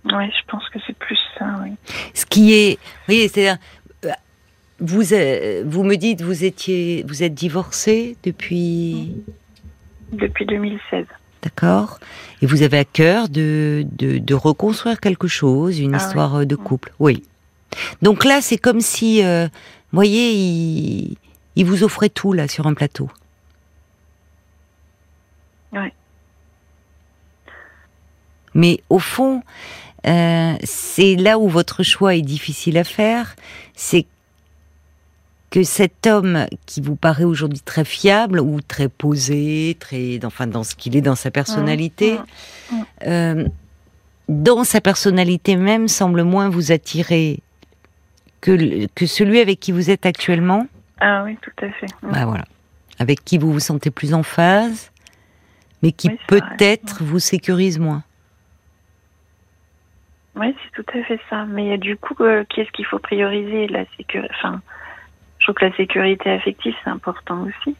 Oui, 0.05 0.31
je 0.31 0.51
pense 0.51 0.69
que 0.71 0.79
c'est 0.87 0.97
plus 0.97 1.19
ça, 1.39 1.47
oui. 1.63 1.73
Ce 2.15 2.25
qui 2.25 2.53
est, 2.55 2.79
oui, 3.09 3.29
c'est 3.33 3.51
euh, 3.51 3.55
vous, 4.81 5.13
euh, 5.13 5.65
vous 5.67 5.83
me 5.83 5.97
dites, 5.97 6.23
vous 6.23 6.45
étiez, 6.45 7.05
vous 7.09 7.23
êtes 7.23 7.35
divorcé 7.35 8.17
depuis. 8.23 9.17
Depuis 10.13 10.47
2016. 10.47 11.07
D'accord. 11.43 11.99
Et 12.43 12.47
vous 12.47 12.63
avez 12.63 12.79
à 12.79 12.85
cœur 12.85 13.29
de, 13.29 13.87
de, 13.93 14.35
reconstruire 14.35 15.01
quelque 15.01 15.29
chose, 15.29 15.79
une 15.79 15.95
ah 15.95 15.99
histoire 15.99 16.47
de 16.47 16.57
couple. 16.57 16.93
Oui. 16.99 17.23
Donc 18.03 18.25
là, 18.25 18.41
c'est 18.41 18.59
comme 18.59 18.81
si, 18.81 19.25
euh, 19.25 19.47
vous 19.47 19.97
voyez, 19.97 20.33
il, 20.33 21.17
il, 21.57 21.65
vous 21.65 21.85
offrait 21.85 22.09
tout 22.09 22.33
là 22.33 22.49
sur 22.49 22.67
un 22.67 22.75
plateau. 22.75 23.11
Oui. 25.73 25.93
Mais 28.55 28.81
au 28.89 28.99
fond, 28.99 29.43
euh, 30.07 30.55
c'est 30.63 31.17
là 31.17 31.39
où 31.39 31.49
votre 31.49 31.83
choix 31.83 32.15
est 32.15 32.23
difficile 32.23 32.79
à 32.79 32.85
faire. 32.85 33.37
C'est 33.75 34.07
que 35.51 35.63
cet 35.63 36.07
homme 36.07 36.47
qui 36.65 36.81
vous 36.81 36.97
paraît 36.97 37.25
aujourd'hui 37.25 37.61
très 37.61 37.85
fiable 37.85 38.41
ou 38.41 38.61
très 38.61 38.89
posé, 38.89 39.77
très, 39.79 40.19
enfin, 40.25 40.47
dans 40.47 40.65
ce 40.65 40.75
qu'il 40.75 40.97
est 40.97 41.01
dans 41.01 41.15
sa 41.15 41.31
personnalité, 41.31 42.19
euh, 43.07 43.47
dans 44.29 44.65
sa 44.65 44.81
personnalité 44.81 45.57
même 45.57 45.89
semble 45.89 46.23
moins 46.23 46.49
vous 46.49 46.73
attirer 46.73 47.41
que, 48.47 48.87
que 48.95 49.07
celui 49.07 49.41
avec 49.41 49.59
qui 49.59 49.73
vous 49.73 49.91
êtes 49.91 50.07
actuellement 50.07 50.69
Ah 51.01 51.25
oui, 51.25 51.37
tout 51.43 51.65
à 51.65 51.69
fait. 51.71 51.89
Bah 52.03 52.25
voilà. 52.27 52.45
Avec 53.01 53.25
qui 53.25 53.39
vous 53.39 53.53
vous 53.53 53.61
sentez 53.61 53.91
plus 53.91 54.15
en 54.15 54.23
phase, 54.23 54.93
mais 55.83 55.91
qui 55.91 56.11
peut-être 56.29 57.03
vous 57.03 57.19
sécurise 57.19 57.81
moins. 57.81 58.05
Oui, 60.37 60.55
c'est 60.63 60.83
tout 60.83 60.99
à 60.99 61.03
fait 61.03 61.21
ça. 61.29 61.45
Mais 61.47 61.77
du 61.77 61.97
coup, 61.97 62.15
euh, 62.21 62.45
qu'est-ce 62.49 62.71
qu'il 62.71 62.87
faut 62.87 63.01
prioriser 63.01 63.67
la 63.67 63.85
sécurité 63.97 64.33
Enfin, 64.39 64.61
je 65.39 65.47
trouve 65.47 65.57
que 65.57 65.65
la 65.65 65.77
sécurité 65.77 66.31
affective, 66.31 66.75
c'est 66.85 66.91
important 66.91 67.45
aussi. 67.49 67.77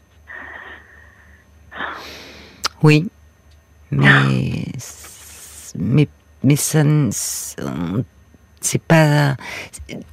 Oui, 2.83 3.09
mais 3.91 4.65
mais 5.77 6.07
mais 6.43 6.55
ça, 6.55 6.83
c'est 8.67 8.81
pas. 8.81 9.35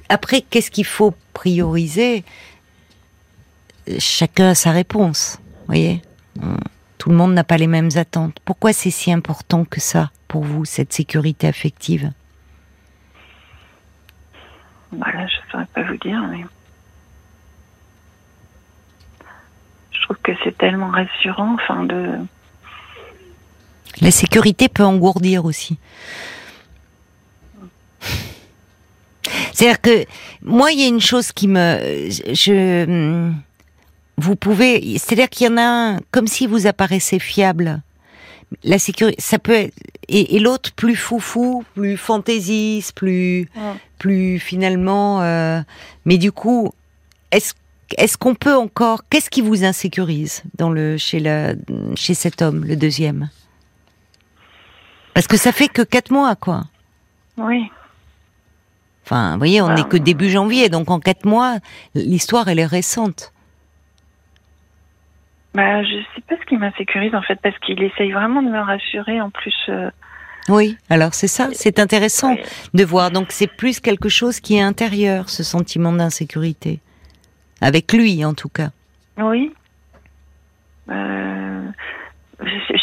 Après, 0.09 0.41
qu'est-ce 0.41 0.71
qu'il 0.71 0.85
faut 0.85 1.13
prioriser? 1.33 2.23
Chacun 3.99 4.49
a 4.49 4.55
sa 4.55 4.71
réponse. 4.71 5.39
Voyez, 5.67 6.01
tout 6.97 7.09
le 7.09 7.15
monde 7.15 7.33
n'a 7.33 7.43
pas 7.43 7.57
les 7.57 7.67
mêmes 7.67 7.91
attentes. 7.95 8.37
Pourquoi 8.45 8.73
c'est 8.73 8.89
si 8.89 9.11
important 9.11 9.65
que 9.65 9.79
ça 9.79 10.11
pour 10.27 10.43
vous 10.43 10.65
cette 10.65 10.93
sécurité 10.93 11.47
affective? 11.47 12.11
Voilà, 14.91 15.27
je 15.27 15.35
ne 15.35 15.51
saurais 15.51 15.67
pas 15.73 15.83
vous 15.83 15.97
dire, 15.97 16.21
mais 16.31 16.45
je 19.91 20.01
trouve 20.03 20.17
que 20.23 20.31
c'est 20.43 20.57
tellement 20.57 20.89
rassurant, 20.89 21.55
enfin 21.55 21.83
de. 21.83 22.17
La 24.01 24.11
sécurité 24.11 24.67
peut 24.69 24.83
engourdir 24.83 25.45
aussi. 25.45 25.77
C'est-à-dire 29.55 29.79
que 29.79 30.05
moi, 30.41 30.73
il 30.73 30.81
y 30.81 30.83
a 30.83 30.87
une 30.87 30.99
chose 30.99 31.31
qui 31.31 31.47
me, 31.47 32.09
je, 32.09 33.31
vous 34.17 34.35
pouvez, 34.35 34.97
c'est-à-dire 34.97 35.29
qu'il 35.29 35.47
y 35.47 35.49
en 35.49 35.55
a 35.55 35.63
un 35.63 35.99
comme 36.11 36.27
si 36.27 36.45
vous 36.45 36.67
apparaissez 36.67 37.19
fiable. 37.19 37.81
La 38.65 38.79
sécurité, 38.79 39.15
ça 39.21 39.39
peut 39.39 39.53
être, 39.53 39.73
et, 40.09 40.39
l'autre 40.39 40.73
plus 40.73 40.97
foufou, 40.97 41.63
plus 41.73 41.95
fantaisiste, 41.95 42.91
plus, 42.97 43.49
plus 43.97 44.39
finalement. 44.39 45.21
Euh, 45.21 45.61
mais 46.03 46.17
du 46.17 46.33
coup, 46.33 46.73
est-ce 47.31 47.53
est-ce 47.97 48.17
qu'on 48.17 48.35
peut 48.35 48.55
encore 48.55 49.03
Qu'est-ce 49.09 49.29
qui 49.29 49.41
vous 49.41 49.63
insécurise 49.63 50.43
dans 50.57 50.69
le 50.69 50.97
chez 50.97 51.21
la 51.21 51.53
chez 51.95 52.13
cet 52.13 52.41
homme, 52.41 52.65
le 52.65 52.75
deuxième? 52.75 53.29
Parce 55.13 55.27
que 55.27 55.37
ça 55.37 55.53
fait 55.53 55.69
que 55.69 55.81
quatre 55.81 56.11
mois, 56.11 56.35
quoi. 56.35 56.65
Oui. 57.37 57.69
Enfin, 59.05 59.33
vous 59.33 59.37
voyez, 59.37 59.61
on 59.61 59.71
n'est 59.71 59.83
que 59.83 59.97
début 59.97 60.29
janvier, 60.29 60.67
donc 60.69 60.89
en 60.89 60.99
quatre 60.99 61.25
mois, 61.25 61.57
l'histoire, 61.93 62.47
elle 62.47 62.57
est 62.57 62.65
récente. 62.65 63.31
Bah, 65.53 65.83
je 65.83 65.95
sais 66.15 66.21
pas 66.27 66.35
ce 66.41 66.45
qui 66.47 66.57
m'insécurise 66.57 67.13
en 67.13 67.21
fait, 67.21 67.39
parce 67.41 67.57
qu'il 67.59 67.81
essaye 67.83 68.11
vraiment 68.11 68.41
de 68.41 68.49
me 68.49 68.59
rassurer 68.59 69.21
en 69.21 69.29
plus. 69.29 69.55
Euh, 69.69 69.91
oui, 70.49 70.75
alors 70.89 71.13
c'est 71.13 71.27
ça, 71.27 71.49
c'est 71.53 71.79
intéressant 71.79 72.35
de 72.73 72.83
voir. 72.83 73.11
Donc 73.11 73.27
c'est 73.29 73.47
plus 73.47 73.79
quelque 73.79 74.09
chose 74.09 74.39
qui 74.39 74.57
est 74.57 74.61
intérieur, 74.61 75.29
ce 75.29 75.43
sentiment 75.43 75.93
d'insécurité. 75.93 76.79
Avec 77.61 77.93
lui, 77.93 78.25
en 78.25 78.33
tout 78.33 78.49
cas. 78.49 78.69
Oui. 79.17 79.53
Euh, 80.89 81.61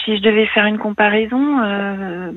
si 0.04 0.16
je 0.16 0.22
devais 0.22 0.46
faire 0.46 0.66
une 0.66 0.78
comparaison, 0.78 1.60
euh, 1.62 2.32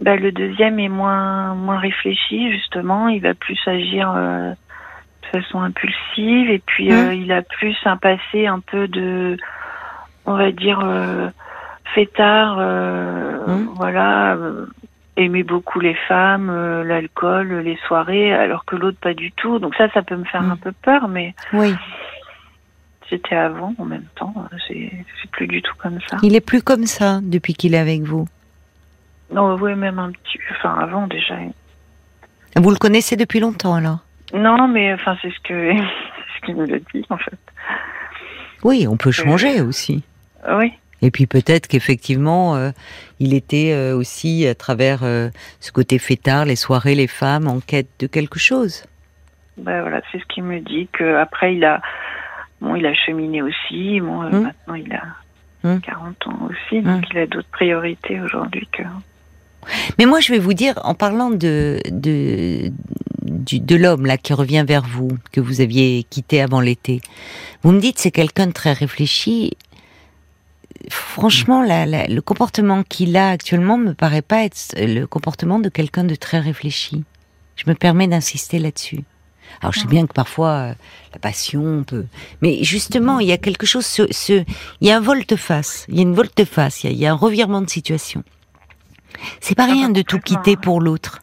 bah, 0.00 0.16
le 0.16 0.30
deuxième 0.32 0.78
est 0.78 0.88
moins 0.88 1.54
moins 1.54 1.78
réfléchi 1.78 2.52
justement. 2.52 3.08
Il 3.08 3.22
va 3.22 3.34
plus 3.34 3.58
agir 3.66 4.12
euh, 4.14 4.50
de 4.50 5.40
façon 5.40 5.60
impulsive 5.60 6.50
et 6.50 6.58
puis 6.64 6.92
euh, 6.92 7.10
mmh. 7.10 7.14
il 7.14 7.32
a 7.32 7.42
plus 7.42 7.76
un 7.84 7.96
passé 7.96 8.46
un 8.46 8.60
peu 8.60 8.88
de, 8.88 9.36
on 10.26 10.36
va 10.36 10.52
dire 10.52 10.80
euh, 10.84 11.28
fêtard. 11.94 12.58
Mmh. 12.58 13.68
Voilà, 13.76 14.36
aimer 15.16 15.42
beaucoup 15.42 15.80
les 15.80 15.94
femmes, 16.08 16.82
l'alcool, 16.82 17.60
les 17.60 17.78
soirées, 17.86 18.34
alors 18.34 18.64
que 18.64 18.76
l'autre 18.76 18.98
pas 19.00 19.14
du 19.14 19.32
tout. 19.32 19.58
Donc 19.58 19.74
ça, 19.76 19.88
ça 19.90 20.02
peut 20.02 20.16
me 20.16 20.24
faire 20.24 20.42
mmh. 20.42 20.50
un 20.52 20.56
peu 20.56 20.72
peur, 20.72 21.08
mais. 21.08 21.34
Oui. 21.52 21.74
C'était 23.08 23.36
avant 23.36 23.72
en 23.78 23.84
même 23.84 24.06
temps. 24.16 24.34
C'est 24.66 24.90
plus 25.30 25.46
du 25.46 25.62
tout 25.62 25.74
comme 25.78 26.00
ça. 26.10 26.16
Il 26.24 26.34
est 26.34 26.40
plus 26.40 26.60
comme 26.60 26.86
ça 26.86 27.20
depuis 27.22 27.54
qu'il 27.54 27.74
est 27.76 27.78
avec 27.78 28.02
vous. 28.02 28.26
Non, 29.32 29.56
oui, 29.56 29.74
même 29.74 29.98
un 29.98 30.12
petit. 30.12 30.38
Enfin, 30.52 30.76
avant 30.78 31.06
déjà. 31.06 31.34
Vous 32.56 32.70
le 32.70 32.76
connaissez 32.76 33.16
depuis 33.16 33.40
longtemps 33.40 33.74
alors? 33.74 33.98
Non, 34.34 34.68
mais 34.68 34.92
enfin, 34.94 35.16
c'est 35.22 35.30
ce 35.30 35.40
que 35.40 35.72
ce 36.36 36.46
qu'il 36.46 36.56
me 36.56 36.66
l'a 36.66 36.78
dit 36.94 37.04
en 37.10 37.18
fait. 37.18 37.38
Oui, 38.64 38.86
on 38.88 38.96
peut 38.96 39.10
changer 39.10 39.60
aussi. 39.60 40.02
Oui. 40.48 40.72
Et 41.02 41.10
puis 41.10 41.26
peut-être 41.26 41.68
qu'effectivement, 41.68 42.56
euh, 42.56 42.70
il 43.20 43.34
était 43.34 43.72
euh, 43.72 43.96
aussi 43.96 44.46
à 44.46 44.54
travers 44.54 45.00
euh, 45.02 45.28
ce 45.60 45.70
côté 45.70 45.98
fêtard, 45.98 46.46
les 46.46 46.56
soirées, 46.56 46.94
les 46.94 47.06
femmes, 47.06 47.46
en 47.48 47.60
quête 47.60 47.88
de 47.98 48.06
quelque 48.06 48.38
chose. 48.38 48.84
Ben 49.58 49.82
voilà, 49.82 50.00
c'est 50.10 50.18
ce 50.18 50.24
qu'il 50.26 50.44
me 50.44 50.60
dit. 50.60 50.88
Que 50.92 51.16
après, 51.16 51.54
il 51.54 51.64
a, 51.64 51.80
bon, 52.60 52.74
il 52.76 52.86
a 52.86 52.94
cheminé 52.94 53.42
aussi. 53.42 54.00
Bon, 54.00 54.20
hum. 54.22 54.42
maintenant, 54.42 54.74
il 54.74 54.92
a 54.92 55.78
40 55.80 56.26
hum. 56.26 56.32
ans 56.32 56.48
aussi, 56.50 56.80
donc 56.80 56.96
hum. 56.96 57.10
il 57.12 57.18
a 57.18 57.26
d'autres 57.26 57.50
priorités 57.50 58.20
aujourd'hui 58.20 58.66
que. 58.72 58.82
Mais 59.98 60.06
moi, 60.06 60.20
je 60.20 60.32
vais 60.32 60.38
vous 60.38 60.54
dire, 60.54 60.78
en 60.84 60.94
parlant 60.94 61.30
de, 61.30 61.80
de, 61.90 62.72
de 63.22 63.76
l'homme 63.76 64.06
là 64.06 64.16
qui 64.16 64.32
revient 64.32 64.64
vers 64.66 64.86
vous, 64.86 65.08
que 65.32 65.40
vous 65.40 65.60
aviez 65.60 66.04
quitté 66.08 66.40
avant 66.40 66.60
l'été, 66.60 67.00
vous 67.62 67.72
me 67.72 67.80
dites 67.80 67.98
c'est 67.98 68.10
quelqu'un 68.10 68.46
de 68.48 68.52
très 68.52 68.72
réfléchi. 68.72 69.56
Franchement, 70.90 71.62
le 71.62 72.20
comportement 72.20 72.82
qu'il 72.82 73.16
a 73.16 73.30
actuellement 73.30 73.78
me 73.78 73.92
paraît 73.92 74.22
pas 74.22 74.44
être 74.44 74.74
le 74.76 75.04
comportement 75.06 75.58
de 75.58 75.68
quelqu'un 75.68 76.04
de 76.04 76.14
très 76.14 76.38
réfléchi. 76.38 77.04
Je 77.56 77.64
me 77.66 77.74
permets 77.74 78.06
d'insister 78.06 78.58
là-dessus. 78.58 79.02
Alors 79.60 79.72
je 79.72 79.80
sais 79.80 79.86
bien 79.86 80.06
que 80.06 80.12
parfois 80.12 80.50
euh, 80.50 80.74
la 81.12 81.18
passion 81.18 81.84
peut, 81.84 82.06
mais 82.42 82.62
justement 82.62 83.20
il 83.20 83.28
y 83.28 83.32
a 83.32 83.38
quelque 83.38 83.64
chose, 83.64 83.86
ce, 83.86 84.32
il 84.80 84.88
y 84.88 84.90
a 84.90 84.96
un 84.96 85.00
volte-face, 85.00 85.86
il 85.88 85.96
y 85.96 85.98
a 86.00 86.02
une 86.02 86.14
volte-face, 86.14 86.84
il 86.84 86.92
y 86.92 87.06
a 87.06 87.12
un 87.12 87.16
revirement 87.16 87.62
de 87.62 87.70
situation. 87.70 88.22
C'est 89.40 89.54
pas 89.54 89.66
rien 89.66 89.88
de 89.88 90.02
tout 90.02 90.18
quitter 90.18 90.56
pour 90.56 90.80
l'autre. 90.80 91.22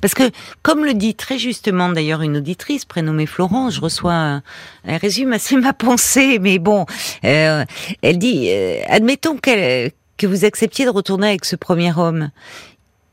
Parce 0.00 0.14
que, 0.14 0.30
comme 0.62 0.84
le 0.84 0.94
dit 0.94 1.14
très 1.14 1.38
justement 1.38 1.88
d'ailleurs 1.88 2.22
une 2.22 2.38
auditrice 2.38 2.84
prénommée 2.84 3.26
Florence, 3.26 3.74
je 3.74 3.80
reçois 3.80 4.14
un, 4.14 4.42
résumé 4.84 5.36
assez 5.36 5.56
ma 5.56 5.72
pensée, 5.72 6.38
mais 6.38 6.58
bon, 6.58 6.86
euh, 7.24 7.64
elle 8.02 8.18
dit, 8.18 8.48
euh, 8.50 8.82
admettons 8.88 9.36
que 9.36 10.26
vous 10.26 10.44
acceptiez 10.44 10.84
de 10.84 10.90
retourner 10.90 11.28
avec 11.28 11.44
ce 11.44 11.56
premier 11.56 11.92
homme, 11.96 12.30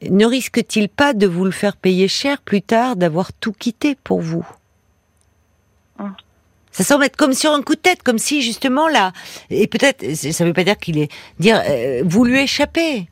ne 0.08 0.26
risque-t-il 0.26 0.90
pas 0.90 1.14
de 1.14 1.28
vous 1.28 1.46
le 1.46 1.52
faire 1.52 1.76
payer 1.76 2.08
cher 2.08 2.42
plus 2.42 2.62
tard 2.62 2.96
d'avoir 2.96 3.34
tout 3.34 3.54
quitté 3.54 3.98
pour 4.04 4.22
vous? 4.22 4.48
Hum. 6.00 6.14
Ça 6.72 6.84
semble 6.84 7.04
être 7.04 7.18
comme 7.18 7.34
sur 7.34 7.52
un 7.52 7.62
coup 7.62 7.76
de 7.76 7.80
tête, 7.80 8.04
comme 8.04 8.20
si 8.20 8.42
justement 8.42 8.88
là, 8.88 9.12
et 9.50 9.68
peut-être, 9.68 10.16
ça 10.16 10.46
veut 10.46 10.54
pas 10.54 10.64
dire 10.64 10.78
qu'il 10.78 10.98
est 11.00 11.10
dire 11.40 11.62
euh, 11.68 12.04
vous 12.06 12.24
lui 12.24 12.40
échappez. 12.40 13.08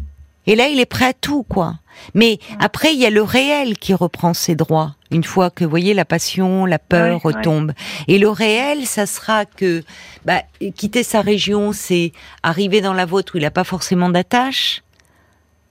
Et 0.47 0.55
là, 0.55 0.67
il 0.67 0.79
est 0.79 0.85
prêt 0.85 1.05
à 1.05 1.13
tout, 1.13 1.43
quoi. 1.43 1.75
Mais 2.13 2.39
après, 2.59 2.93
il 2.93 2.99
y 2.99 3.05
a 3.05 3.09
le 3.09 3.21
réel 3.21 3.77
qui 3.77 3.93
reprend 3.93 4.33
ses 4.33 4.55
droits. 4.55 4.95
Une 5.11 5.23
fois 5.23 5.49
que, 5.49 5.63
vous 5.63 5.69
voyez, 5.69 5.93
la 5.93 6.05
passion, 6.05 6.65
la 6.65 6.79
peur 6.79 7.21
retombe. 7.21 7.73
Et 8.07 8.17
le 8.17 8.29
réel, 8.29 8.85
ça 8.85 9.05
sera 9.05 9.45
que 9.45 9.83
bah, 10.25 10.41
quitter 10.75 11.03
sa 11.03 11.21
région, 11.21 11.73
c'est 11.73 12.13
arriver 12.43 12.81
dans 12.81 12.93
la 12.93 13.05
vôtre 13.05 13.35
où 13.35 13.37
il 13.37 13.43
n'a 13.43 13.51
pas 13.51 13.63
forcément 13.63 14.09
d'attache. 14.09 14.83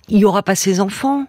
Il 0.09 0.18
n'y 0.18 0.25
aura 0.25 0.42
pas 0.42 0.54
ses 0.54 0.80
enfants. 0.80 1.26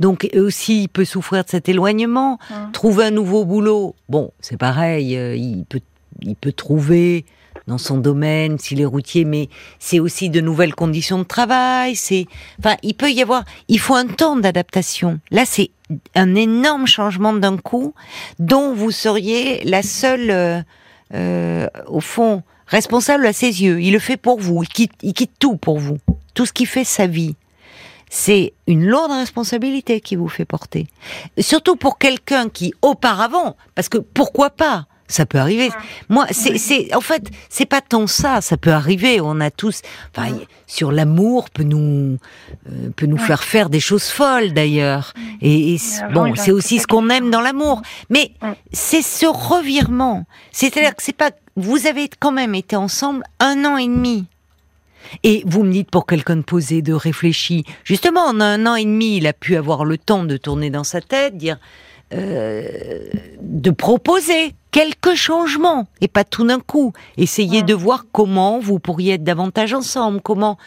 Donc 0.00 0.28
aussi, 0.34 0.82
il 0.82 0.88
peut 0.88 1.04
souffrir 1.04 1.44
de 1.44 1.48
cet 1.48 1.68
éloignement. 1.68 2.38
Trouver 2.72 3.06
un 3.06 3.10
nouveau 3.10 3.44
boulot, 3.44 3.94
bon, 4.08 4.30
c'est 4.40 4.58
pareil. 4.58 5.16
Euh, 5.16 5.34
il 5.36 5.64
peut, 5.64 5.80
il 6.20 6.36
peut 6.36 6.52
trouver 6.52 7.24
dans 7.66 7.78
son 7.78 7.98
domaine, 7.98 8.58
s'il 8.58 8.80
est 8.80 8.86
routier, 8.86 9.24
mais 9.24 9.48
c'est 9.78 9.98
aussi 9.98 10.30
de 10.30 10.40
nouvelles 10.40 10.74
conditions 10.74 11.18
de 11.18 11.24
travail. 11.24 11.96
C'est, 11.96 12.26
enfin, 12.58 12.76
il 12.82 12.94
peut 12.94 13.10
y 13.10 13.22
avoir, 13.22 13.44
il 13.68 13.78
faut 13.78 13.94
un 13.94 14.06
temps 14.06 14.36
d'adaptation. 14.36 15.20
Là, 15.30 15.44
c'est 15.44 15.70
un 16.14 16.34
énorme 16.34 16.86
changement 16.86 17.32
d'un 17.32 17.56
coup, 17.56 17.94
dont 18.38 18.72
vous 18.74 18.90
seriez 18.90 19.64
la 19.64 19.82
seule, 19.82 20.30
euh, 20.30 20.62
euh, 21.14 21.66
au 21.88 22.00
fond, 22.00 22.42
responsable 22.66 23.26
à 23.26 23.32
ses 23.32 23.62
yeux. 23.62 23.80
Il 23.80 23.92
le 23.92 23.98
fait 23.98 24.16
pour 24.16 24.40
vous. 24.40 24.62
Il 24.62 24.68
quitte, 24.68 24.92
il 25.02 25.12
quitte 25.12 25.38
tout 25.38 25.56
pour 25.56 25.78
vous. 25.78 25.98
Tout 26.34 26.46
ce 26.46 26.52
qui 26.52 26.66
fait 26.66 26.84
sa 26.84 27.06
vie. 27.06 27.34
C'est 28.08 28.52
une 28.68 28.86
lourde 28.86 29.10
responsabilité 29.10 30.00
qui 30.00 30.14
vous 30.14 30.28
fait 30.28 30.44
porter. 30.44 30.86
Surtout 31.38 31.74
pour 31.74 31.98
quelqu'un 31.98 32.48
qui, 32.48 32.72
auparavant, 32.80 33.56
parce 33.74 33.88
que 33.88 33.98
pourquoi 33.98 34.50
pas 34.50 34.86
ça 35.08 35.26
peut 35.26 35.38
arriver. 35.38 35.70
Moi, 36.08 36.26
c'est, 36.30 36.58
c'est, 36.58 36.94
en 36.94 37.00
fait, 37.00 37.30
c'est 37.48 37.66
pas 37.66 37.80
tant 37.80 38.06
ça. 38.06 38.40
Ça 38.40 38.56
peut 38.56 38.72
arriver. 38.72 39.20
On 39.20 39.40
a 39.40 39.50
tous, 39.50 39.82
enfin, 40.14 40.32
sur 40.66 40.92
l'amour 40.92 41.50
peut 41.50 41.62
nous, 41.62 42.18
euh, 42.68 42.90
peut 42.94 43.06
nous 43.06 43.18
faire 43.18 43.44
faire 43.44 43.70
des 43.70 43.80
choses 43.80 44.08
folles 44.08 44.52
d'ailleurs. 44.52 45.12
Et, 45.40 45.78
bon, 46.12 46.34
c'est 46.34 46.52
aussi 46.52 46.78
ce 46.78 46.86
qu'on 46.86 47.08
aime 47.08 47.30
dans 47.30 47.40
l'amour. 47.40 47.82
Mais 48.10 48.32
c'est 48.72 49.02
ce 49.02 49.26
revirement. 49.26 50.24
C'est-à-dire 50.52 50.94
que 50.94 51.02
c'est 51.02 51.16
pas, 51.16 51.30
vous 51.56 51.86
avez 51.86 52.08
quand 52.18 52.32
même 52.32 52.54
été 52.54 52.76
ensemble 52.76 53.22
un 53.40 53.64
an 53.64 53.76
et 53.76 53.86
demi. 53.86 54.26
Et 55.22 55.42
vous 55.46 55.62
me 55.62 55.72
dites 55.72 55.90
pour 55.90 56.06
quelqu'un 56.06 56.36
de 56.36 56.42
posé, 56.42 56.82
de 56.82 56.92
réfléchi. 56.92 57.64
Justement, 57.84 58.24
en 58.24 58.40
un 58.40 58.66
an 58.66 58.74
et 58.74 58.84
demi, 58.84 59.18
il 59.18 59.26
a 59.26 59.32
pu 59.32 59.56
avoir 59.56 59.84
le 59.84 59.98
temps 59.98 60.24
de 60.24 60.36
tourner 60.36 60.70
dans 60.70 60.84
sa 60.84 61.00
tête, 61.00 61.36
dire, 61.36 61.58
de 62.12 63.70
proposer 63.70 64.54
quelques 64.70 65.14
changements 65.14 65.86
et 66.00 66.08
pas 66.08 66.24
tout 66.24 66.46
d'un 66.46 66.60
coup. 66.60 66.92
Essayez 67.16 67.62
de 67.62 67.74
voir 67.74 68.04
comment 68.12 68.58
vous 68.58 68.78
pourriez 68.78 69.14
être 69.14 69.24
davantage 69.24 69.72
ensemble. 69.72 70.20
Comment 70.20 70.58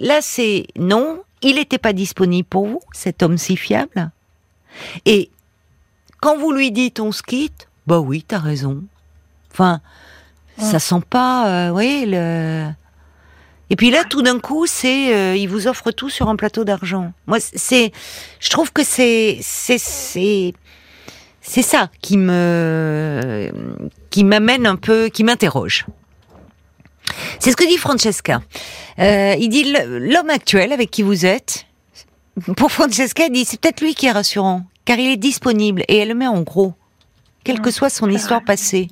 là 0.00 0.18
c'est 0.20 0.66
non, 0.76 1.22
il 1.42 1.56
n'était 1.56 1.78
pas 1.78 1.92
disponible 1.92 2.48
pour 2.48 2.66
vous, 2.66 2.80
cet 2.92 3.22
homme 3.22 3.38
si 3.38 3.56
fiable. 3.56 4.10
Et 5.06 5.30
quand 6.20 6.36
vous 6.36 6.52
lui 6.52 6.70
dites 6.70 7.00
on 7.00 7.12
se 7.12 7.22
quitte, 7.22 7.68
bah 7.86 8.00
oui, 8.00 8.24
t'as 8.26 8.38
raison. 8.38 8.82
Enfin, 9.52 9.80
ça 10.58 10.78
sent 10.78 11.02
pas, 11.08 11.48
euh, 11.48 11.70
oui, 11.70 12.04
le. 12.06 12.68
Et 13.70 13.76
puis 13.76 13.90
là, 13.90 14.04
tout 14.04 14.22
d'un 14.22 14.38
coup, 14.38 14.66
c'est, 14.66 15.14
euh, 15.14 15.36
il 15.36 15.48
vous 15.48 15.66
offre 15.66 15.90
tout 15.90 16.08
sur 16.08 16.28
un 16.28 16.36
plateau 16.36 16.64
d'argent. 16.64 17.12
Moi, 17.26 17.38
c'est, 17.40 17.92
je 18.40 18.48
trouve 18.48 18.72
que 18.72 18.82
c'est, 18.82 19.38
c'est, 19.42 19.78
c'est, 19.78 20.54
c'est 21.42 21.62
ça 21.62 21.90
qui 22.00 22.16
me, 22.16 23.50
qui 24.10 24.24
m'amène 24.24 24.66
un 24.66 24.76
peu, 24.76 25.08
qui 25.08 25.22
m'interroge. 25.22 25.86
C'est 27.40 27.50
ce 27.50 27.56
que 27.56 27.66
dit 27.66 27.76
Francesca. 27.76 28.42
Euh, 28.98 29.34
il 29.38 29.48
dit 29.48 29.74
l'homme 29.86 30.30
actuel 30.30 30.72
avec 30.72 30.90
qui 30.90 31.02
vous 31.02 31.26
êtes. 31.26 31.66
Pour 32.56 32.70
Francesca, 32.70 33.26
il 33.26 33.32
dit 33.32 33.44
c'est 33.44 33.60
peut-être 33.60 33.80
lui 33.80 33.94
qui 33.94 34.06
est 34.06 34.12
rassurant, 34.12 34.64
car 34.84 34.98
il 34.98 35.10
est 35.10 35.16
disponible 35.16 35.84
et 35.88 35.98
elle 35.98 36.08
le 36.08 36.14
met 36.14 36.26
en 36.26 36.42
gros, 36.42 36.74
quelle 37.44 37.60
que 37.60 37.70
soit 37.70 37.90
son 37.90 38.08
histoire 38.08 38.44
passée. 38.44 38.88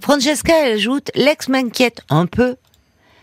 Francesca 0.00 0.54
ajoute 0.54 1.10
l'ex 1.14 1.48
m'inquiète 1.48 2.02
un 2.10 2.26
peu 2.26 2.56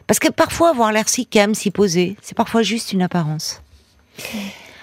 parce 0.07 0.19
que 0.19 0.29
parfois, 0.29 0.69
avoir 0.69 0.91
l'air 0.91 1.09
si 1.09 1.25
calme, 1.25 1.55
si 1.55 1.71
posé, 1.71 2.15
c'est 2.21 2.35
parfois 2.35 2.61
juste 2.61 2.93
une 2.93 3.01
apparence. 3.01 3.61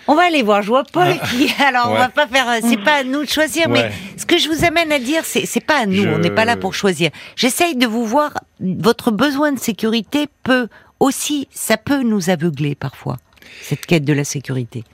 On 0.06 0.16
va 0.16 0.22
aller 0.22 0.42
voir. 0.42 0.62
Je 0.62 0.68
vois 0.68 0.82
Paul 0.82 1.06
ah. 1.08 1.26
qui. 1.28 1.48
Alors, 1.62 1.90
on 1.90 1.94
va 1.94 2.08
pas 2.08 2.26
faire. 2.26 2.46
C'est 2.62 2.82
pas 2.82 2.96
à 2.96 3.04
nous 3.04 3.24
de 3.24 3.28
choisir, 3.28 3.68
mais 3.68 3.92
ce 4.16 4.26
que 4.26 4.38
je 4.38 4.48
vous 4.48 4.64
amène 4.64 4.90
à 4.90 4.98
dire, 4.98 5.24
c'est 5.24 5.46
c'est 5.46 5.60
pas 5.60 5.78
à 5.78 5.86
nous. 5.86 6.02
On 6.04 6.18
n'est 6.18 6.30
pas 6.30 6.44
là 6.44 6.56
pour 6.56 6.74
choisir. 6.74 7.10
J'essaye 7.36 7.76
de 7.76 7.86
vous 7.86 8.04
voir. 8.04 8.32
Votre 8.60 9.10
besoin 9.10 9.52
de 9.52 9.58
sécurité 9.58 10.26
peut 10.42 10.68
aussi, 10.98 11.48
ça 11.50 11.76
peut 11.76 12.02
nous 12.02 12.28
aveugler 12.28 12.74
parfois. 12.74 13.18
Cette 13.62 13.86
quête 13.86 14.04
de 14.04 14.12
la 14.12 14.24
sécurité. 14.24 14.84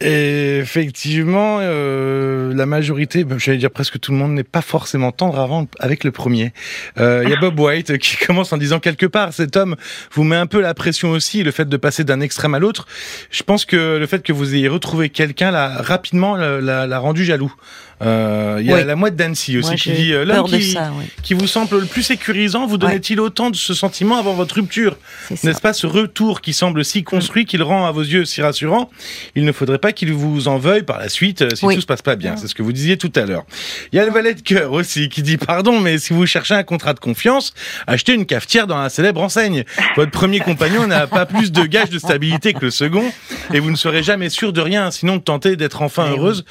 Et 0.00 0.58
effectivement, 0.58 1.58
euh, 1.60 2.52
la 2.54 2.66
majorité, 2.66 3.24
ben, 3.24 3.38
j'allais 3.38 3.56
dire 3.56 3.70
presque 3.70 3.98
tout 3.98 4.12
le 4.12 4.18
monde, 4.18 4.32
n'est 4.32 4.44
pas 4.44 4.60
forcément 4.60 5.10
tendre 5.10 5.38
avant 5.38 5.66
avec 5.80 6.04
le 6.04 6.10
premier. 6.10 6.52
Euh, 6.98 7.22
il 7.24 7.30
y 7.30 7.32
a 7.32 7.36
Bob 7.36 7.58
White 7.58 7.96
qui 7.98 8.16
commence 8.26 8.52
en 8.52 8.58
disant 8.58 8.78
quelque 8.78 9.06
part, 9.06 9.32
cet 9.32 9.56
homme 9.56 9.76
vous 10.12 10.24
met 10.24 10.36
un 10.36 10.46
peu 10.46 10.60
la 10.60 10.74
pression 10.74 11.10
aussi, 11.10 11.42
le 11.42 11.50
fait 11.50 11.66
de 11.66 11.76
passer 11.78 12.04
d'un 12.04 12.20
extrême 12.20 12.54
à 12.54 12.58
l'autre. 12.58 12.86
Je 13.30 13.42
pense 13.42 13.64
que 13.64 13.96
le 13.96 14.06
fait 14.06 14.22
que 14.22 14.34
vous 14.34 14.54
ayez 14.54 14.68
retrouvé 14.68 15.08
quelqu'un, 15.08 15.50
là, 15.50 15.80
rapidement, 15.80 16.36
l'a 16.36 16.98
rendu 16.98 17.24
jaloux. 17.24 17.54
Euh, 18.02 18.58
il 18.60 18.66
y 18.66 18.72
a 18.72 18.84
la 18.84 18.94
mouette 18.94 19.16
d'Annecy 19.16 19.56
aussi 19.56 19.74
qui 19.76 19.92
dit 19.92 20.12
euh, 20.12 20.26
l'homme 20.26 20.46
qui, 20.46 20.76
qui, 21.22 21.32
vous 21.32 21.46
semble 21.46 21.78
le 21.80 21.86
plus 21.86 22.02
sécurisant 22.02 22.66
vous 22.66 22.76
donnait-il 22.76 23.20
autant 23.20 23.48
de 23.48 23.56
ce 23.56 23.72
sentiment 23.72 24.18
avant 24.18 24.34
votre 24.34 24.56
rupture 24.56 24.98
N'est-ce 25.30 25.62
pas 25.62 25.72
ce 25.72 25.86
retour 25.86 26.42
qui 26.42 26.52
semble 26.52 26.84
si 26.84 27.04
construit 27.04 27.46
qu'il 27.46 27.62
rend 27.62 27.86
à 27.86 27.92
vos 27.92 28.02
yeux 28.02 28.26
si 28.26 28.42
rassurant? 28.42 28.90
Il 29.34 29.46
ne 29.46 29.52
faudrait 29.52 29.78
pas 29.78 29.92
qu'il 29.92 30.12
vous 30.12 30.46
en 30.46 30.58
veuille 30.58 30.82
par 30.82 30.98
la 30.98 31.08
suite 31.08 31.40
euh, 31.40 31.48
si 31.54 31.66
tout 31.66 31.80
se 31.80 31.86
passe 31.86 32.02
pas 32.02 32.16
bien. 32.16 32.36
C'est 32.36 32.48
ce 32.48 32.54
que 32.54 32.62
vous 32.62 32.72
disiez 32.72 32.98
tout 32.98 33.12
à 33.16 33.24
l'heure. 33.24 33.46
Il 33.92 33.96
y 33.96 33.98
a 33.98 34.04
le 34.04 34.12
valet 34.12 34.34
de 34.34 34.42
cœur 34.42 34.72
aussi 34.72 35.08
qui 35.08 35.22
dit 35.22 35.38
pardon, 35.38 35.80
mais 35.80 35.98
si 35.98 36.12
vous 36.12 36.26
cherchez 36.26 36.54
un 36.54 36.64
contrat 36.64 36.92
de 36.92 37.00
confiance, 37.00 37.54
achetez 37.86 38.12
une 38.12 38.26
cafetière 38.26 38.66
dans 38.66 38.78
la 38.78 38.90
célèbre 38.90 39.22
enseigne. 39.22 39.64
Votre 39.96 40.10
premier 40.10 40.40
compagnon 40.46 40.86
n'a 40.86 41.06
pas 41.06 41.24
plus 41.24 41.50
de 41.50 41.64
gages 41.64 41.90
de 41.90 41.98
stabilité 41.98 42.52
que 42.52 42.60
le 42.60 42.70
second 42.70 43.10
et 43.52 43.60
vous 43.60 43.70
ne 43.70 43.76
serez 43.76 44.02
jamais 44.02 44.28
sûr 44.28 44.52
de 44.52 44.60
rien, 44.60 44.90
sinon 44.90 45.16
de 45.16 45.22
tenter 45.22 45.56
d'être 45.56 45.82
enfin 45.82 46.10
heureuse. 46.10 46.44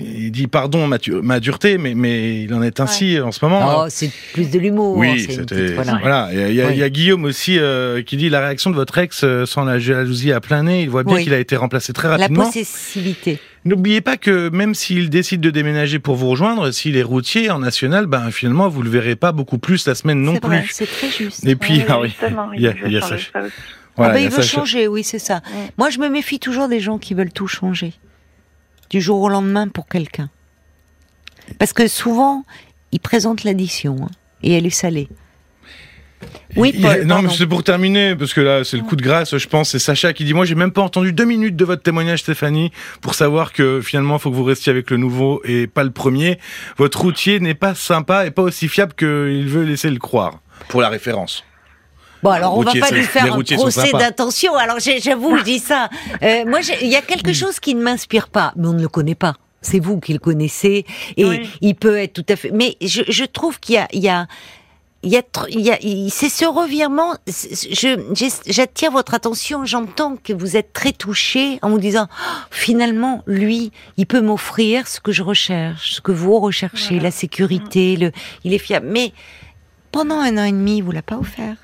Il 0.00 0.30
dit 0.30 0.46
pardon 0.46 0.86
ma, 0.86 1.40
dureté, 1.40 1.78
mais, 1.78 1.94
mais 1.94 2.42
il 2.42 2.54
en 2.54 2.62
est 2.62 2.80
ainsi 2.80 3.20
en 3.20 3.32
ce 3.32 3.44
moment. 3.44 3.84
Oh, 3.84 3.86
c'est 3.88 4.10
plus 4.32 4.50
de 4.50 4.58
l'humour. 4.58 4.96
Oui, 4.96 5.26
c'était. 5.28 5.74
Voilà. 5.74 6.30
Il 6.32 6.54
y, 6.54 6.82
a, 6.82 6.88
Guillaume 6.88 7.24
aussi 7.24 7.58
euh, 7.58 8.02
qui 8.02 8.16
dit 8.16 8.28
la 8.28 8.40
réaction 8.40 8.70
de 8.70 8.76
votre 8.76 8.96
ex 8.98 9.22
euh, 9.24 9.44
sans 9.44 9.64
la 9.64 9.78
jalousie 9.78 10.32
à 10.32 10.40
plein 10.40 10.62
nez. 10.64 10.82
Il 10.82 10.90
voit 10.90 11.04
bien 11.04 11.22
qu'il 11.22 11.34
a 11.34 11.38
été 11.38 11.56
remplacé 11.56 11.92
très 11.92 12.08
rapidement. 12.08 12.44
La 12.44 12.46
possessivité. 12.48 13.38
N'oubliez 13.66 14.00
pas 14.00 14.16
que 14.16 14.48
même 14.50 14.74
s'il 14.74 15.10
décide 15.10 15.40
de 15.40 15.50
déménager 15.50 15.98
pour 15.98 16.14
vous 16.14 16.28
rejoindre, 16.28 16.70
s'il 16.70 16.96
est 16.96 17.02
routier 17.02 17.50
en 17.50 17.58
national, 17.58 18.06
ben 18.06 18.30
finalement 18.30 18.68
vous 18.68 18.80
le 18.80 18.88
verrez 18.88 19.16
pas 19.16 19.32
beaucoup 19.32 19.58
plus 19.58 19.88
la 19.88 19.96
semaine 19.96 20.22
non 20.22 20.36
plus. 20.36 20.68
C'est 20.70 20.86
très 20.86 21.10
juste. 21.10 21.44
Et 21.44 21.56
puis, 21.56 21.82
ah 21.88 22.00
oui, 22.00 22.14
il 22.54 22.62
y 22.62 22.68
a, 22.68 22.74
il 22.86 22.92
y 22.92 22.96
a 22.96 23.00
ça. 23.00 23.16
Voilà, 23.96 24.12
ah 24.12 24.16
ben, 24.16 24.24
il, 24.24 24.30
veut 24.30 24.42
changer, 24.42 24.88
oui, 24.88 25.02
c'est 25.02 25.18
ça. 25.18 25.40
Moi, 25.78 25.90
je 25.90 25.98
me 25.98 26.08
méfie 26.08 26.38
toujours 26.38 26.68
des 26.68 26.80
gens 26.80 26.98
qui 26.98 27.14
veulent 27.14 27.32
tout 27.32 27.46
changer 27.46 27.94
du 28.90 29.00
jour 29.00 29.20
au 29.22 29.28
lendemain 29.28 29.68
pour 29.68 29.88
quelqu'un. 29.88 30.28
Parce 31.58 31.72
que 31.72 31.88
souvent, 31.88 32.44
ils 32.92 33.00
présentent 33.00 33.44
l'addition 33.44 33.96
hein, 34.02 34.10
et 34.42 34.52
elle 34.52 34.66
est 34.66 34.70
salée. 34.70 35.08
Oui, 36.56 36.74
Paul, 36.80 37.04
non, 37.04 37.20
mais 37.22 37.28
c'est 37.28 37.46
pour 37.46 37.62
terminer, 37.62 38.16
parce 38.16 38.32
que 38.32 38.40
là, 38.40 38.64
c'est 38.64 38.78
le 38.78 38.82
coup 38.82 38.96
de 38.96 39.02
grâce, 39.02 39.36
je 39.36 39.48
pense. 39.48 39.70
C'est 39.70 39.78
Sacha 39.78 40.12
qui 40.14 40.24
dit 40.24 40.32
Moi, 40.32 40.46
j'ai 40.46 40.54
même 40.54 40.72
pas 40.72 40.80
entendu 40.80 41.12
deux 41.12 41.26
minutes 41.26 41.56
de 41.56 41.64
votre 41.64 41.82
témoignage, 41.82 42.20
Stéphanie, 42.20 42.72
pour 43.02 43.14
savoir 43.14 43.52
que 43.52 43.80
finalement, 43.82 44.16
il 44.16 44.20
faut 44.20 44.30
que 44.30 44.34
vous 44.34 44.44
restiez 44.44 44.70
avec 44.70 44.90
le 44.90 44.96
nouveau 44.96 45.42
et 45.44 45.66
pas 45.66 45.84
le 45.84 45.90
premier. 45.90 46.38
Votre 46.78 47.02
routier 47.02 47.40
n'est 47.40 47.54
pas 47.54 47.74
sympa 47.74 48.26
et 48.26 48.30
pas 48.30 48.42
aussi 48.42 48.68
fiable 48.68 48.94
qu'il 48.94 49.46
veut 49.46 49.64
laisser 49.64 49.90
le 49.90 49.98
croire, 49.98 50.40
pour 50.68 50.80
la 50.80 50.88
référence. 50.88 51.44
Bon, 52.26 52.32
alors 52.32 52.58
on 52.58 52.62
va 52.62 52.72
pas 52.72 52.90
lui 52.90 53.04
faire 53.04 53.32
un 53.32 53.40
procès 53.40 53.92
d'intention. 53.92 54.56
Alors 54.56 54.78
j'avoue, 54.80 55.38
je 55.38 55.44
dis 55.44 55.60
ça. 55.60 55.88
Euh, 56.24 56.44
moi, 56.44 56.58
il 56.82 56.88
y 56.88 56.96
a 56.96 57.02
quelque 57.02 57.32
chose 57.32 57.60
qui 57.60 57.72
ne 57.76 57.82
m'inspire 57.82 58.28
pas, 58.28 58.52
mais 58.56 58.66
on 58.66 58.72
ne 58.72 58.82
le 58.82 58.88
connaît 58.88 59.14
pas 59.14 59.34
c'est 59.62 59.80
vous 59.80 59.98
qui 59.98 60.12
le 60.12 60.20
connaissez, 60.20 60.86
et 61.16 61.42
il 61.60 61.74
peut 61.74 61.96
être 61.96 62.12
tout 62.12 62.26
à 62.28 62.36
fait. 62.36 62.52
Mais 62.52 62.76
je, 62.80 63.24
trouve 63.24 63.58
qu'il 63.58 63.74
y 63.74 63.78
a, 63.78 63.88
il 63.92 64.00
y 64.00 64.08
a 64.08 64.28
il 65.02 65.10
y 65.10 65.16
a, 65.16 65.22
il 65.50 65.60
y 65.60 65.70
a 65.70 66.10
c'est 66.10 66.28
ce 66.28 66.44
revirement. 66.44 67.14
J'attire 68.48 68.92
votre 68.92 69.14
attention. 69.14 69.64
J'entends 69.64 70.16
que 70.16 70.32
vous 70.32 70.56
êtes 70.56 70.72
très 70.72 70.92
touché 70.92 71.58
en 71.62 71.70
vous 71.70 71.80
disant 71.80 72.06
oh, 72.08 72.32
finalement, 72.50 73.24
lui, 73.26 73.72
il 73.96 74.06
peut 74.06 74.20
m'offrir 74.20 74.86
ce 74.86 75.00
que 75.00 75.10
je 75.10 75.22
recherche, 75.22 75.94
ce 75.94 76.00
que 76.00 76.12
vous 76.12 76.38
recherchez, 76.38 77.00
la 77.00 77.10
sécurité. 77.10 77.96
Le, 77.96 78.12
il 78.44 78.54
est 78.54 78.58
fiable. 78.58 78.86
Mais 78.88 79.12
pendant 79.90 80.20
un 80.20 80.38
an 80.38 80.44
et 80.44 80.52
demi, 80.52 80.80
vous 80.80 80.92
l'a 80.92 81.02
pas 81.02 81.18
offert. 81.18 81.56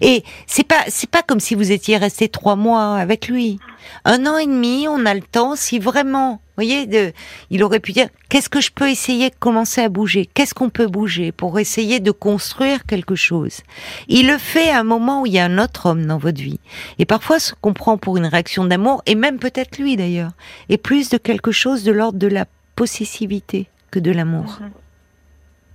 Et 0.00 0.24
c'est 0.46 0.66
pas 0.66 0.84
c'est 0.88 1.10
pas 1.10 1.22
comme 1.22 1.40
si 1.40 1.54
vous 1.54 1.70
étiez 1.70 1.96
resté 1.96 2.28
trois 2.28 2.56
mois 2.56 2.96
avec 2.96 3.28
lui. 3.28 3.58
Un 4.04 4.26
an 4.26 4.38
et 4.38 4.46
demi, 4.46 4.86
on 4.88 5.04
a 5.04 5.14
le 5.14 5.20
temps. 5.20 5.56
Si 5.56 5.78
vraiment, 5.78 6.32
vous 6.32 6.38
voyez, 6.56 6.86
de, 6.86 7.12
il 7.50 7.62
aurait 7.62 7.80
pu 7.80 7.92
dire 7.92 8.08
qu'est-ce 8.28 8.48
que 8.48 8.60
je 8.60 8.70
peux 8.70 8.88
essayer 8.88 9.28
de 9.30 9.34
commencer 9.38 9.82
à 9.82 9.88
bouger? 9.88 10.26
Qu'est-ce 10.32 10.54
qu'on 10.54 10.70
peut 10.70 10.86
bouger 10.86 11.32
pour 11.32 11.58
essayer 11.58 12.00
de 12.00 12.10
construire 12.10 12.84
quelque 12.86 13.14
chose? 13.14 13.60
Il 14.08 14.28
le 14.28 14.38
fait 14.38 14.70
à 14.70 14.80
un 14.80 14.84
moment 14.84 15.22
où 15.22 15.26
il 15.26 15.32
y 15.32 15.38
a 15.38 15.44
un 15.44 15.58
autre 15.58 15.86
homme 15.86 16.06
dans 16.06 16.18
votre 16.18 16.40
vie. 16.40 16.60
Et 16.98 17.04
parfois, 17.04 17.38
ce 17.38 17.52
qu'on 17.60 17.74
prend 17.74 17.98
pour 17.98 18.16
une 18.16 18.26
réaction 18.26 18.64
d'amour, 18.64 19.02
et 19.06 19.14
même 19.14 19.38
peut-être 19.38 19.78
lui 19.78 19.96
d'ailleurs, 19.96 20.32
est 20.68 20.78
plus 20.78 21.10
de 21.10 21.18
quelque 21.18 21.52
chose 21.52 21.82
de 21.82 21.92
l'ordre 21.92 22.18
de 22.18 22.28
la 22.28 22.46
possessivité 22.76 23.68
que 23.90 23.98
de 23.98 24.10
l'amour. 24.10 24.58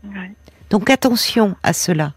Mhm. 0.03 0.17
Ouais. 0.17 0.31
Donc 0.69 0.89
attention 0.89 1.55
à 1.63 1.73
cela. 1.73 2.13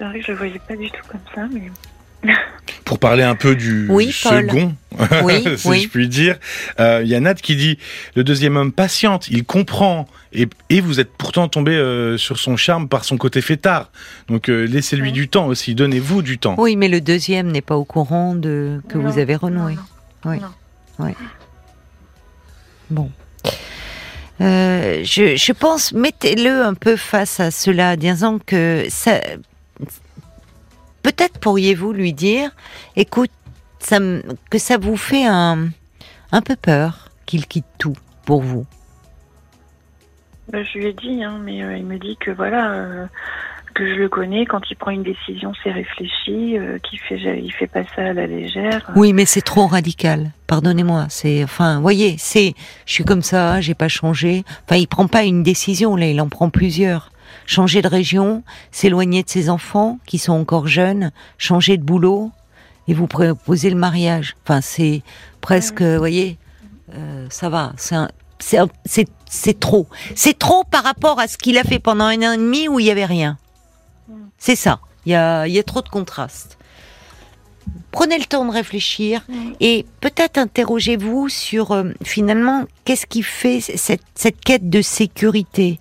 C'est 0.00 0.06
vrai 0.06 0.18
que 0.20 0.24
je 0.24 0.32
le 0.32 0.38
voyais 0.38 0.60
pas 0.66 0.76
du 0.76 0.90
tout 0.90 1.02
comme 1.08 1.20
ça, 1.34 1.46
mais. 1.52 1.70
Pour 2.86 2.98
parler 2.98 3.22
un 3.22 3.34
peu 3.34 3.54
du 3.54 3.86
Oui, 3.90 4.10
second, 4.12 4.74
Oui, 5.22 5.44
si 5.58 5.68
oui. 5.68 5.80
je 5.82 5.88
puis 5.88 6.08
dire, 6.08 6.38
euh, 6.80 7.02
il 7.04 7.08
y 7.08 7.14
a 7.14 7.20
Nat 7.20 7.34
qui 7.34 7.54
dit 7.54 7.78
le 8.16 8.24
deuxième 8.24 8.56
homme 8.56 8.72
patiente, 8.72 9.28
il 9.28 9.44
comprend 9.44 10.06
et, 10.32 10.48
et 10.70 10.80
vous 10.80 11.00
êtes 11.00 11.12
pourtant 11.12 11.48
tombé 11.48 11.72
euh, 11.72 12.16
sur 12.18 12.38
son 12.38 12.56
charme 12.56 12.88
par 12.88 13.04
son 13.04 13.16
côté 13.18 13.40
fêtard. 13.42 13.90
Donc 14.28 14.48
euh, 14.48 14.64
laissez-lui 14.66 15.08
Oui. 15.08 15.12
du 15.12 15.28
temps 15.28 15.46
aussi, 15.46 15.74
donnez-vous 15.74 16.22
du 16.22 16.38
temps. 16.38 16.56
Oui, 16.58 16.76
mais 16.76 16.88
le 16.88 17.00
deuxième 17.02 17.50
n'est 17.52 17.60
pas 17.62 17.76
au 17.76 17.84
courant 17.84 18.34
de 18.34 18.80
que 18.88 18.96
Non, 18.98 19.08
vous 19.10 19.18
avez 19.18 19.36
renoué. 19.36 19.74
non, 19.74 19.80
non. 20.24 20.30
Oui. 20.32 20.40
Non. 20.40 21.06
Oui. 21.06 21.12
Bon. 22.90 23.10
Euh, 24.40 25.00
je, 25.04 25.36
je 25.36 25.52
pense, 25.52 25.92
mettez-le 25.92 26.64
un 26.64 26.74
peu 26.74 26.96
face 26.96 27.38
à 27.40 27.50
cela, 27.50 27.96
disant 27.96 28.38
que 28.44 28.86
ça. 28.88 29.20
Peut-être 31.02 31.38
pourriez-vous 31.38 31.92
lui 31.92 32.12
dire, 32.12 32.50
écoute, 32.96 33.30
ça, 33.78 33.98
que 34.50 34.58
ça 34.58 34.76
vous 34.76 34.96
fait 34.96 35.26
un, 35.26 35.68
un 36.32 36.42
peu 36.42 36.56
peur 36.56 37.10
qu'il 37.26 37.46
quitte 37.46 37.66
tout 37.78 37.96
pour 38.24 38.42
vous. 38.42 38.66
Bah, 40.52 40.62
je 40.64 40.78
lui 40.78 40.86
ai 40.86 40.92
dit, 40.92 41.22
hein, 41.22 41.40
mais 41.42 41.62
euh, 41.62 41.76
il 41.76 41.84
me 41.84 41.98
dit 41.98 42.16
que 42.18 42.32
voilà, 42.32 42.72
euh, 42.72 43.06
que 43.74 43.86
je 43.86 43.94
le 43.94 44.08
connais. 44.08 44.46
Quand 44.46 44.60
il 44.68 44.74
prend 44.74 44.90
une 44.90 45.04
décision, 45.04 45.52
c'est 45.62 45.70
réfléchi, 45.70 46.58
euh, 46.58 46.78
qu'il 46.78 46.98
fait, 46.98 47.40
il 47.40 47.52
fait 47.52 47.68
pas 47.68 47.84
ça 47.94 48.06
à 48.06 48.12
la 48.12 48.26
légère. 48.26 48.90
Oui, 48.96 49.12
mais 49.12 49.26
c'est 49.26 49.42
trop 49.42 49.66
radical. 49.68 50.32
Pardonnez-moi. 50.48 51.06
C'est, 51.08 51.44
enfin, 51.44 51.80
voyez, 51.80 52.16
c'est, 52.18 52.54
je 52.84 52.92
suis 52.92 53.04
comme 53.04 53.22
ça, 53.22 53.60
j'ai 53.60 53.74
pas 53.74 53.88
changé. 53.88 54.44
Enfin, 54.64 54.76
il 54.76 54.88
prend 54.88 55.06
pas 55.06 55.22
une 55.22 55.44
décision 55.44 55.94
là, 55.94 56.06
il 56.06 56.20
en 56.20 56.28
prend 56.28 56.50
plusieurs. 56.50 57.12
Changer 57.50 57.82
de 57.82 57.88
région, 57.88 58.44
s'éloigner 58.70 59.24
de 59.24 59.28
ses 59.28 59.50
enfants 59.50 59.98
qui 60.06 60.18
sont 60.18 60.34
encore 60.34 60.68
jeunes, 60.68 61.10
changer 61.36 61.78
de 61.78 61.82
boulot 61.82 62.30
et 62.86 62.94
vous 62.94 63.08
proposez 63.08 63.70
le 63.70 63.76
mariage. 63.76 64.36
Enfin, 64.44 64.60
c'est 64.60 65.02
presque, 65.40 65.82
vous 65.82 65.98
voyez, 65.98 66.38
euh, 66.94 67.26
ça 67.28 67.48
va. 67.48 67.72
C'est, 68.38 69.58
trop. 69.58 69.88
C'est 70.14 70.38
trop 70.38 70.62
par 70.62 70.84
rapport 70.84 71.18
à 71.18 71.26
ce 71.26 71.36
qu'il 71.38 71.58
a 71.58 71.64
fait 71.64 71.80
pendant 71.80 72.04
un 72.04 72.18
an 72.18 72.32
et 72.34 72.36
demi 72.36 72.68
où 72.68 72.78
il 72.78 72.86
y 72.86 72.90
avait 72.92 73.04
rien. 73.04 73.36
C'est 74.38 74.54
ça. 74.54 74.78
Il 75.04 75.10
y 75.10 75.16
a, 75.16 75.48
il 75.48 75.52
y 75.52 75.58
a 75.58 75.64
trop 75.64 75.82
de 75.82 75.88
contrastes. 75.88 76.56
Prenez 77.90 78.16
le 78.16 78.26
temps 78.26 78.44
de 78.44 78.52
réfléchir 78.52 79.26
et 79.58 79.86
peut-être 80.00 80.38
interrogez-vous 80.38 81.28
sur 81.28 81.72
euh, 81.72 81.90
finalement 82.04 82.66
qu'est-ce 82.84 83.06
qui 83.06 83.24
fait 83.24 83.60
cette, 83.60 84.02
cette 84.14 84.40
quête 84.40 84.70
de 84.70 84.82
sécurité? 84.82 85.80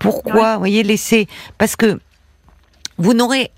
Pourquoi, 0.00 0.54
vous 0.54 0.58
voyez, 0.60 0.82
laisser 0.82 1.28
parce 1.58 1.76
que 1.76 2.00
vous 2.98 3.14
n'aurez 3.14 3.50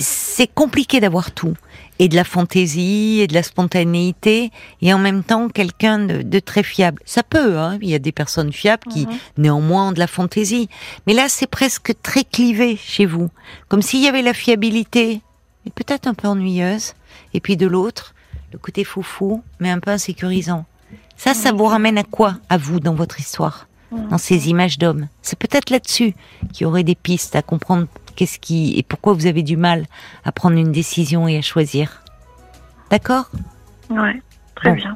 c'est 0.00 0.46
compliqué 0.46 1.00
d'avoir 1.00 1.32
tout 1.32 1.54
et 1.98 2.08
de 2.08 2.14
la 2.14 2.22
fantaisie 2.22 3.18
et 3.20 3.26
de 3.26 3.34
la 3.34 3.42
spontanéité 3.42 4.52
et 4.80 4.94
en 4.94 4.98
même 4.98 5.24
temps 5.24 5.48
quelqu'un 5.48 5.98
de, 5.98 6.22
de 6.22 6.38
très 6.38 6.62
fiable. 6.62 7.02
Ça 7.04 7.24
peut, 7.24 7.58
hein, 7.58 7.78
il 7.82 7.88
y 7.90 7.94
a 7.94 7.98
des 7.98 8.12
personnes 8.12 8.52
fiables 8.52 8.86
qui 8.92 9.06
Mhm. 9.06 9.18
néanmoins 9.38 9.88
ont 9.88 9.92
de 9.92 9.98
la 9.98 10.06
fantaisie, 10.06 10.68
mais 11.06 11.14
là 11.14 11.28
c'est 11.28 11.48
presque 11.48 11.94
très 12.02 12.22
clivé 12.22 12.76
chez 12.76 13.06
vous, 13.06 13.28
comme 13.66 13.82
s'il 13.82 14.00
y 14.00 14.06
avait 14.06 14.22
la 14.22 14.34
fiabilité, 14.34 15.20
mais 15.64 15.72
peut-être 15.74 16.06
un 16.06 16.14
peu 16.14 16.28
ennuyeuse, 16.28 16.94
et 17.34 17.40
puis 17.40 17.56
de 17.56 17.66
l'autre 17.66 18.14
le 18.52 18.58
côté 18.58 18.84
foufou, 18.84 19.42
mais 19.58 19.70
un 19.70 19.80
peu 19.80 19.90
insécurisant. 19.90 20.64
Ça, 21.16 21.34
ça 21.34 21.50
vous 21.52 21.66
ramène 21.66 21.98
à 21.98 22.04
quoi, 22.04 22.36
à 22.48 22.56
vous, 22.56 22.78
dans 22.80 22.94
votre 22.94 23.18
histoire? 23.20 23.67
Dans 23.90 24.18
ces 24.18 24.48
images 24.50 24.78
d'hommes 24.78 25.08
C'est 25.22 25.38
peut-être 25.38 25.70
là-dessus 25.70 26.14
qu'il 26.52 26.62
y 26.62 26.64
aurait 26.66 26.84
des 26.84 26.94
pistes 26.94 27.36
à 27.36 27.42
comprendre 27.42 27.86
qu'est-ce 28.16 28.38
qui 28.38 28.76
et 28.78 28.82
pourquoi 28.82 29.12
vous 29.14 29.26
avez 29.26 29.42
du 29.42 29.56
mal 29.56 29.86
à 30.24 30.32
prendre 30.32 30.56
une 30.56 30.72
décision 30.72 31.26
et 31.28 31.38
à 31.38 31.42
choisir. 31.42 32.02
D'accord? 32.90 33.30
Ouais, 33.90 34.20
très 34.54 34.70
Bon. 34.70 34.76
bien. 34.76 34.94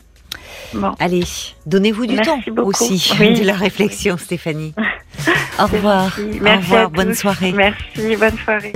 Bon. 0.74 0.94
Allez, 0.98 1.24
donnez-vous 1.66 2.06
du 2.06 2.14
Merci 2.16 2.28
temps 2.30 2.40
beaucoup. 2.54 2.70
aussi 2.70 3.12
Oui. 3.20 3.34
de 3.40 3.44
la 3.44 3.54
réflexion, 3.54 4.16
Stéphanie. 4.16 4.74
Au 5.58 5.66
revoir. 5.66 6.14
Merci. 6.18 6.38
Au 6.40 6.42
Merci 6.42 6.62
revoir. 6.64 6.84
à 6.84 6.88
Bonne 6.88 7.08
tous. 7.08 7.14
soirée. 7.20 7.52
Merci, 7.52 8.16
bonne 8.16 8.38
soirée. 8.38 8.72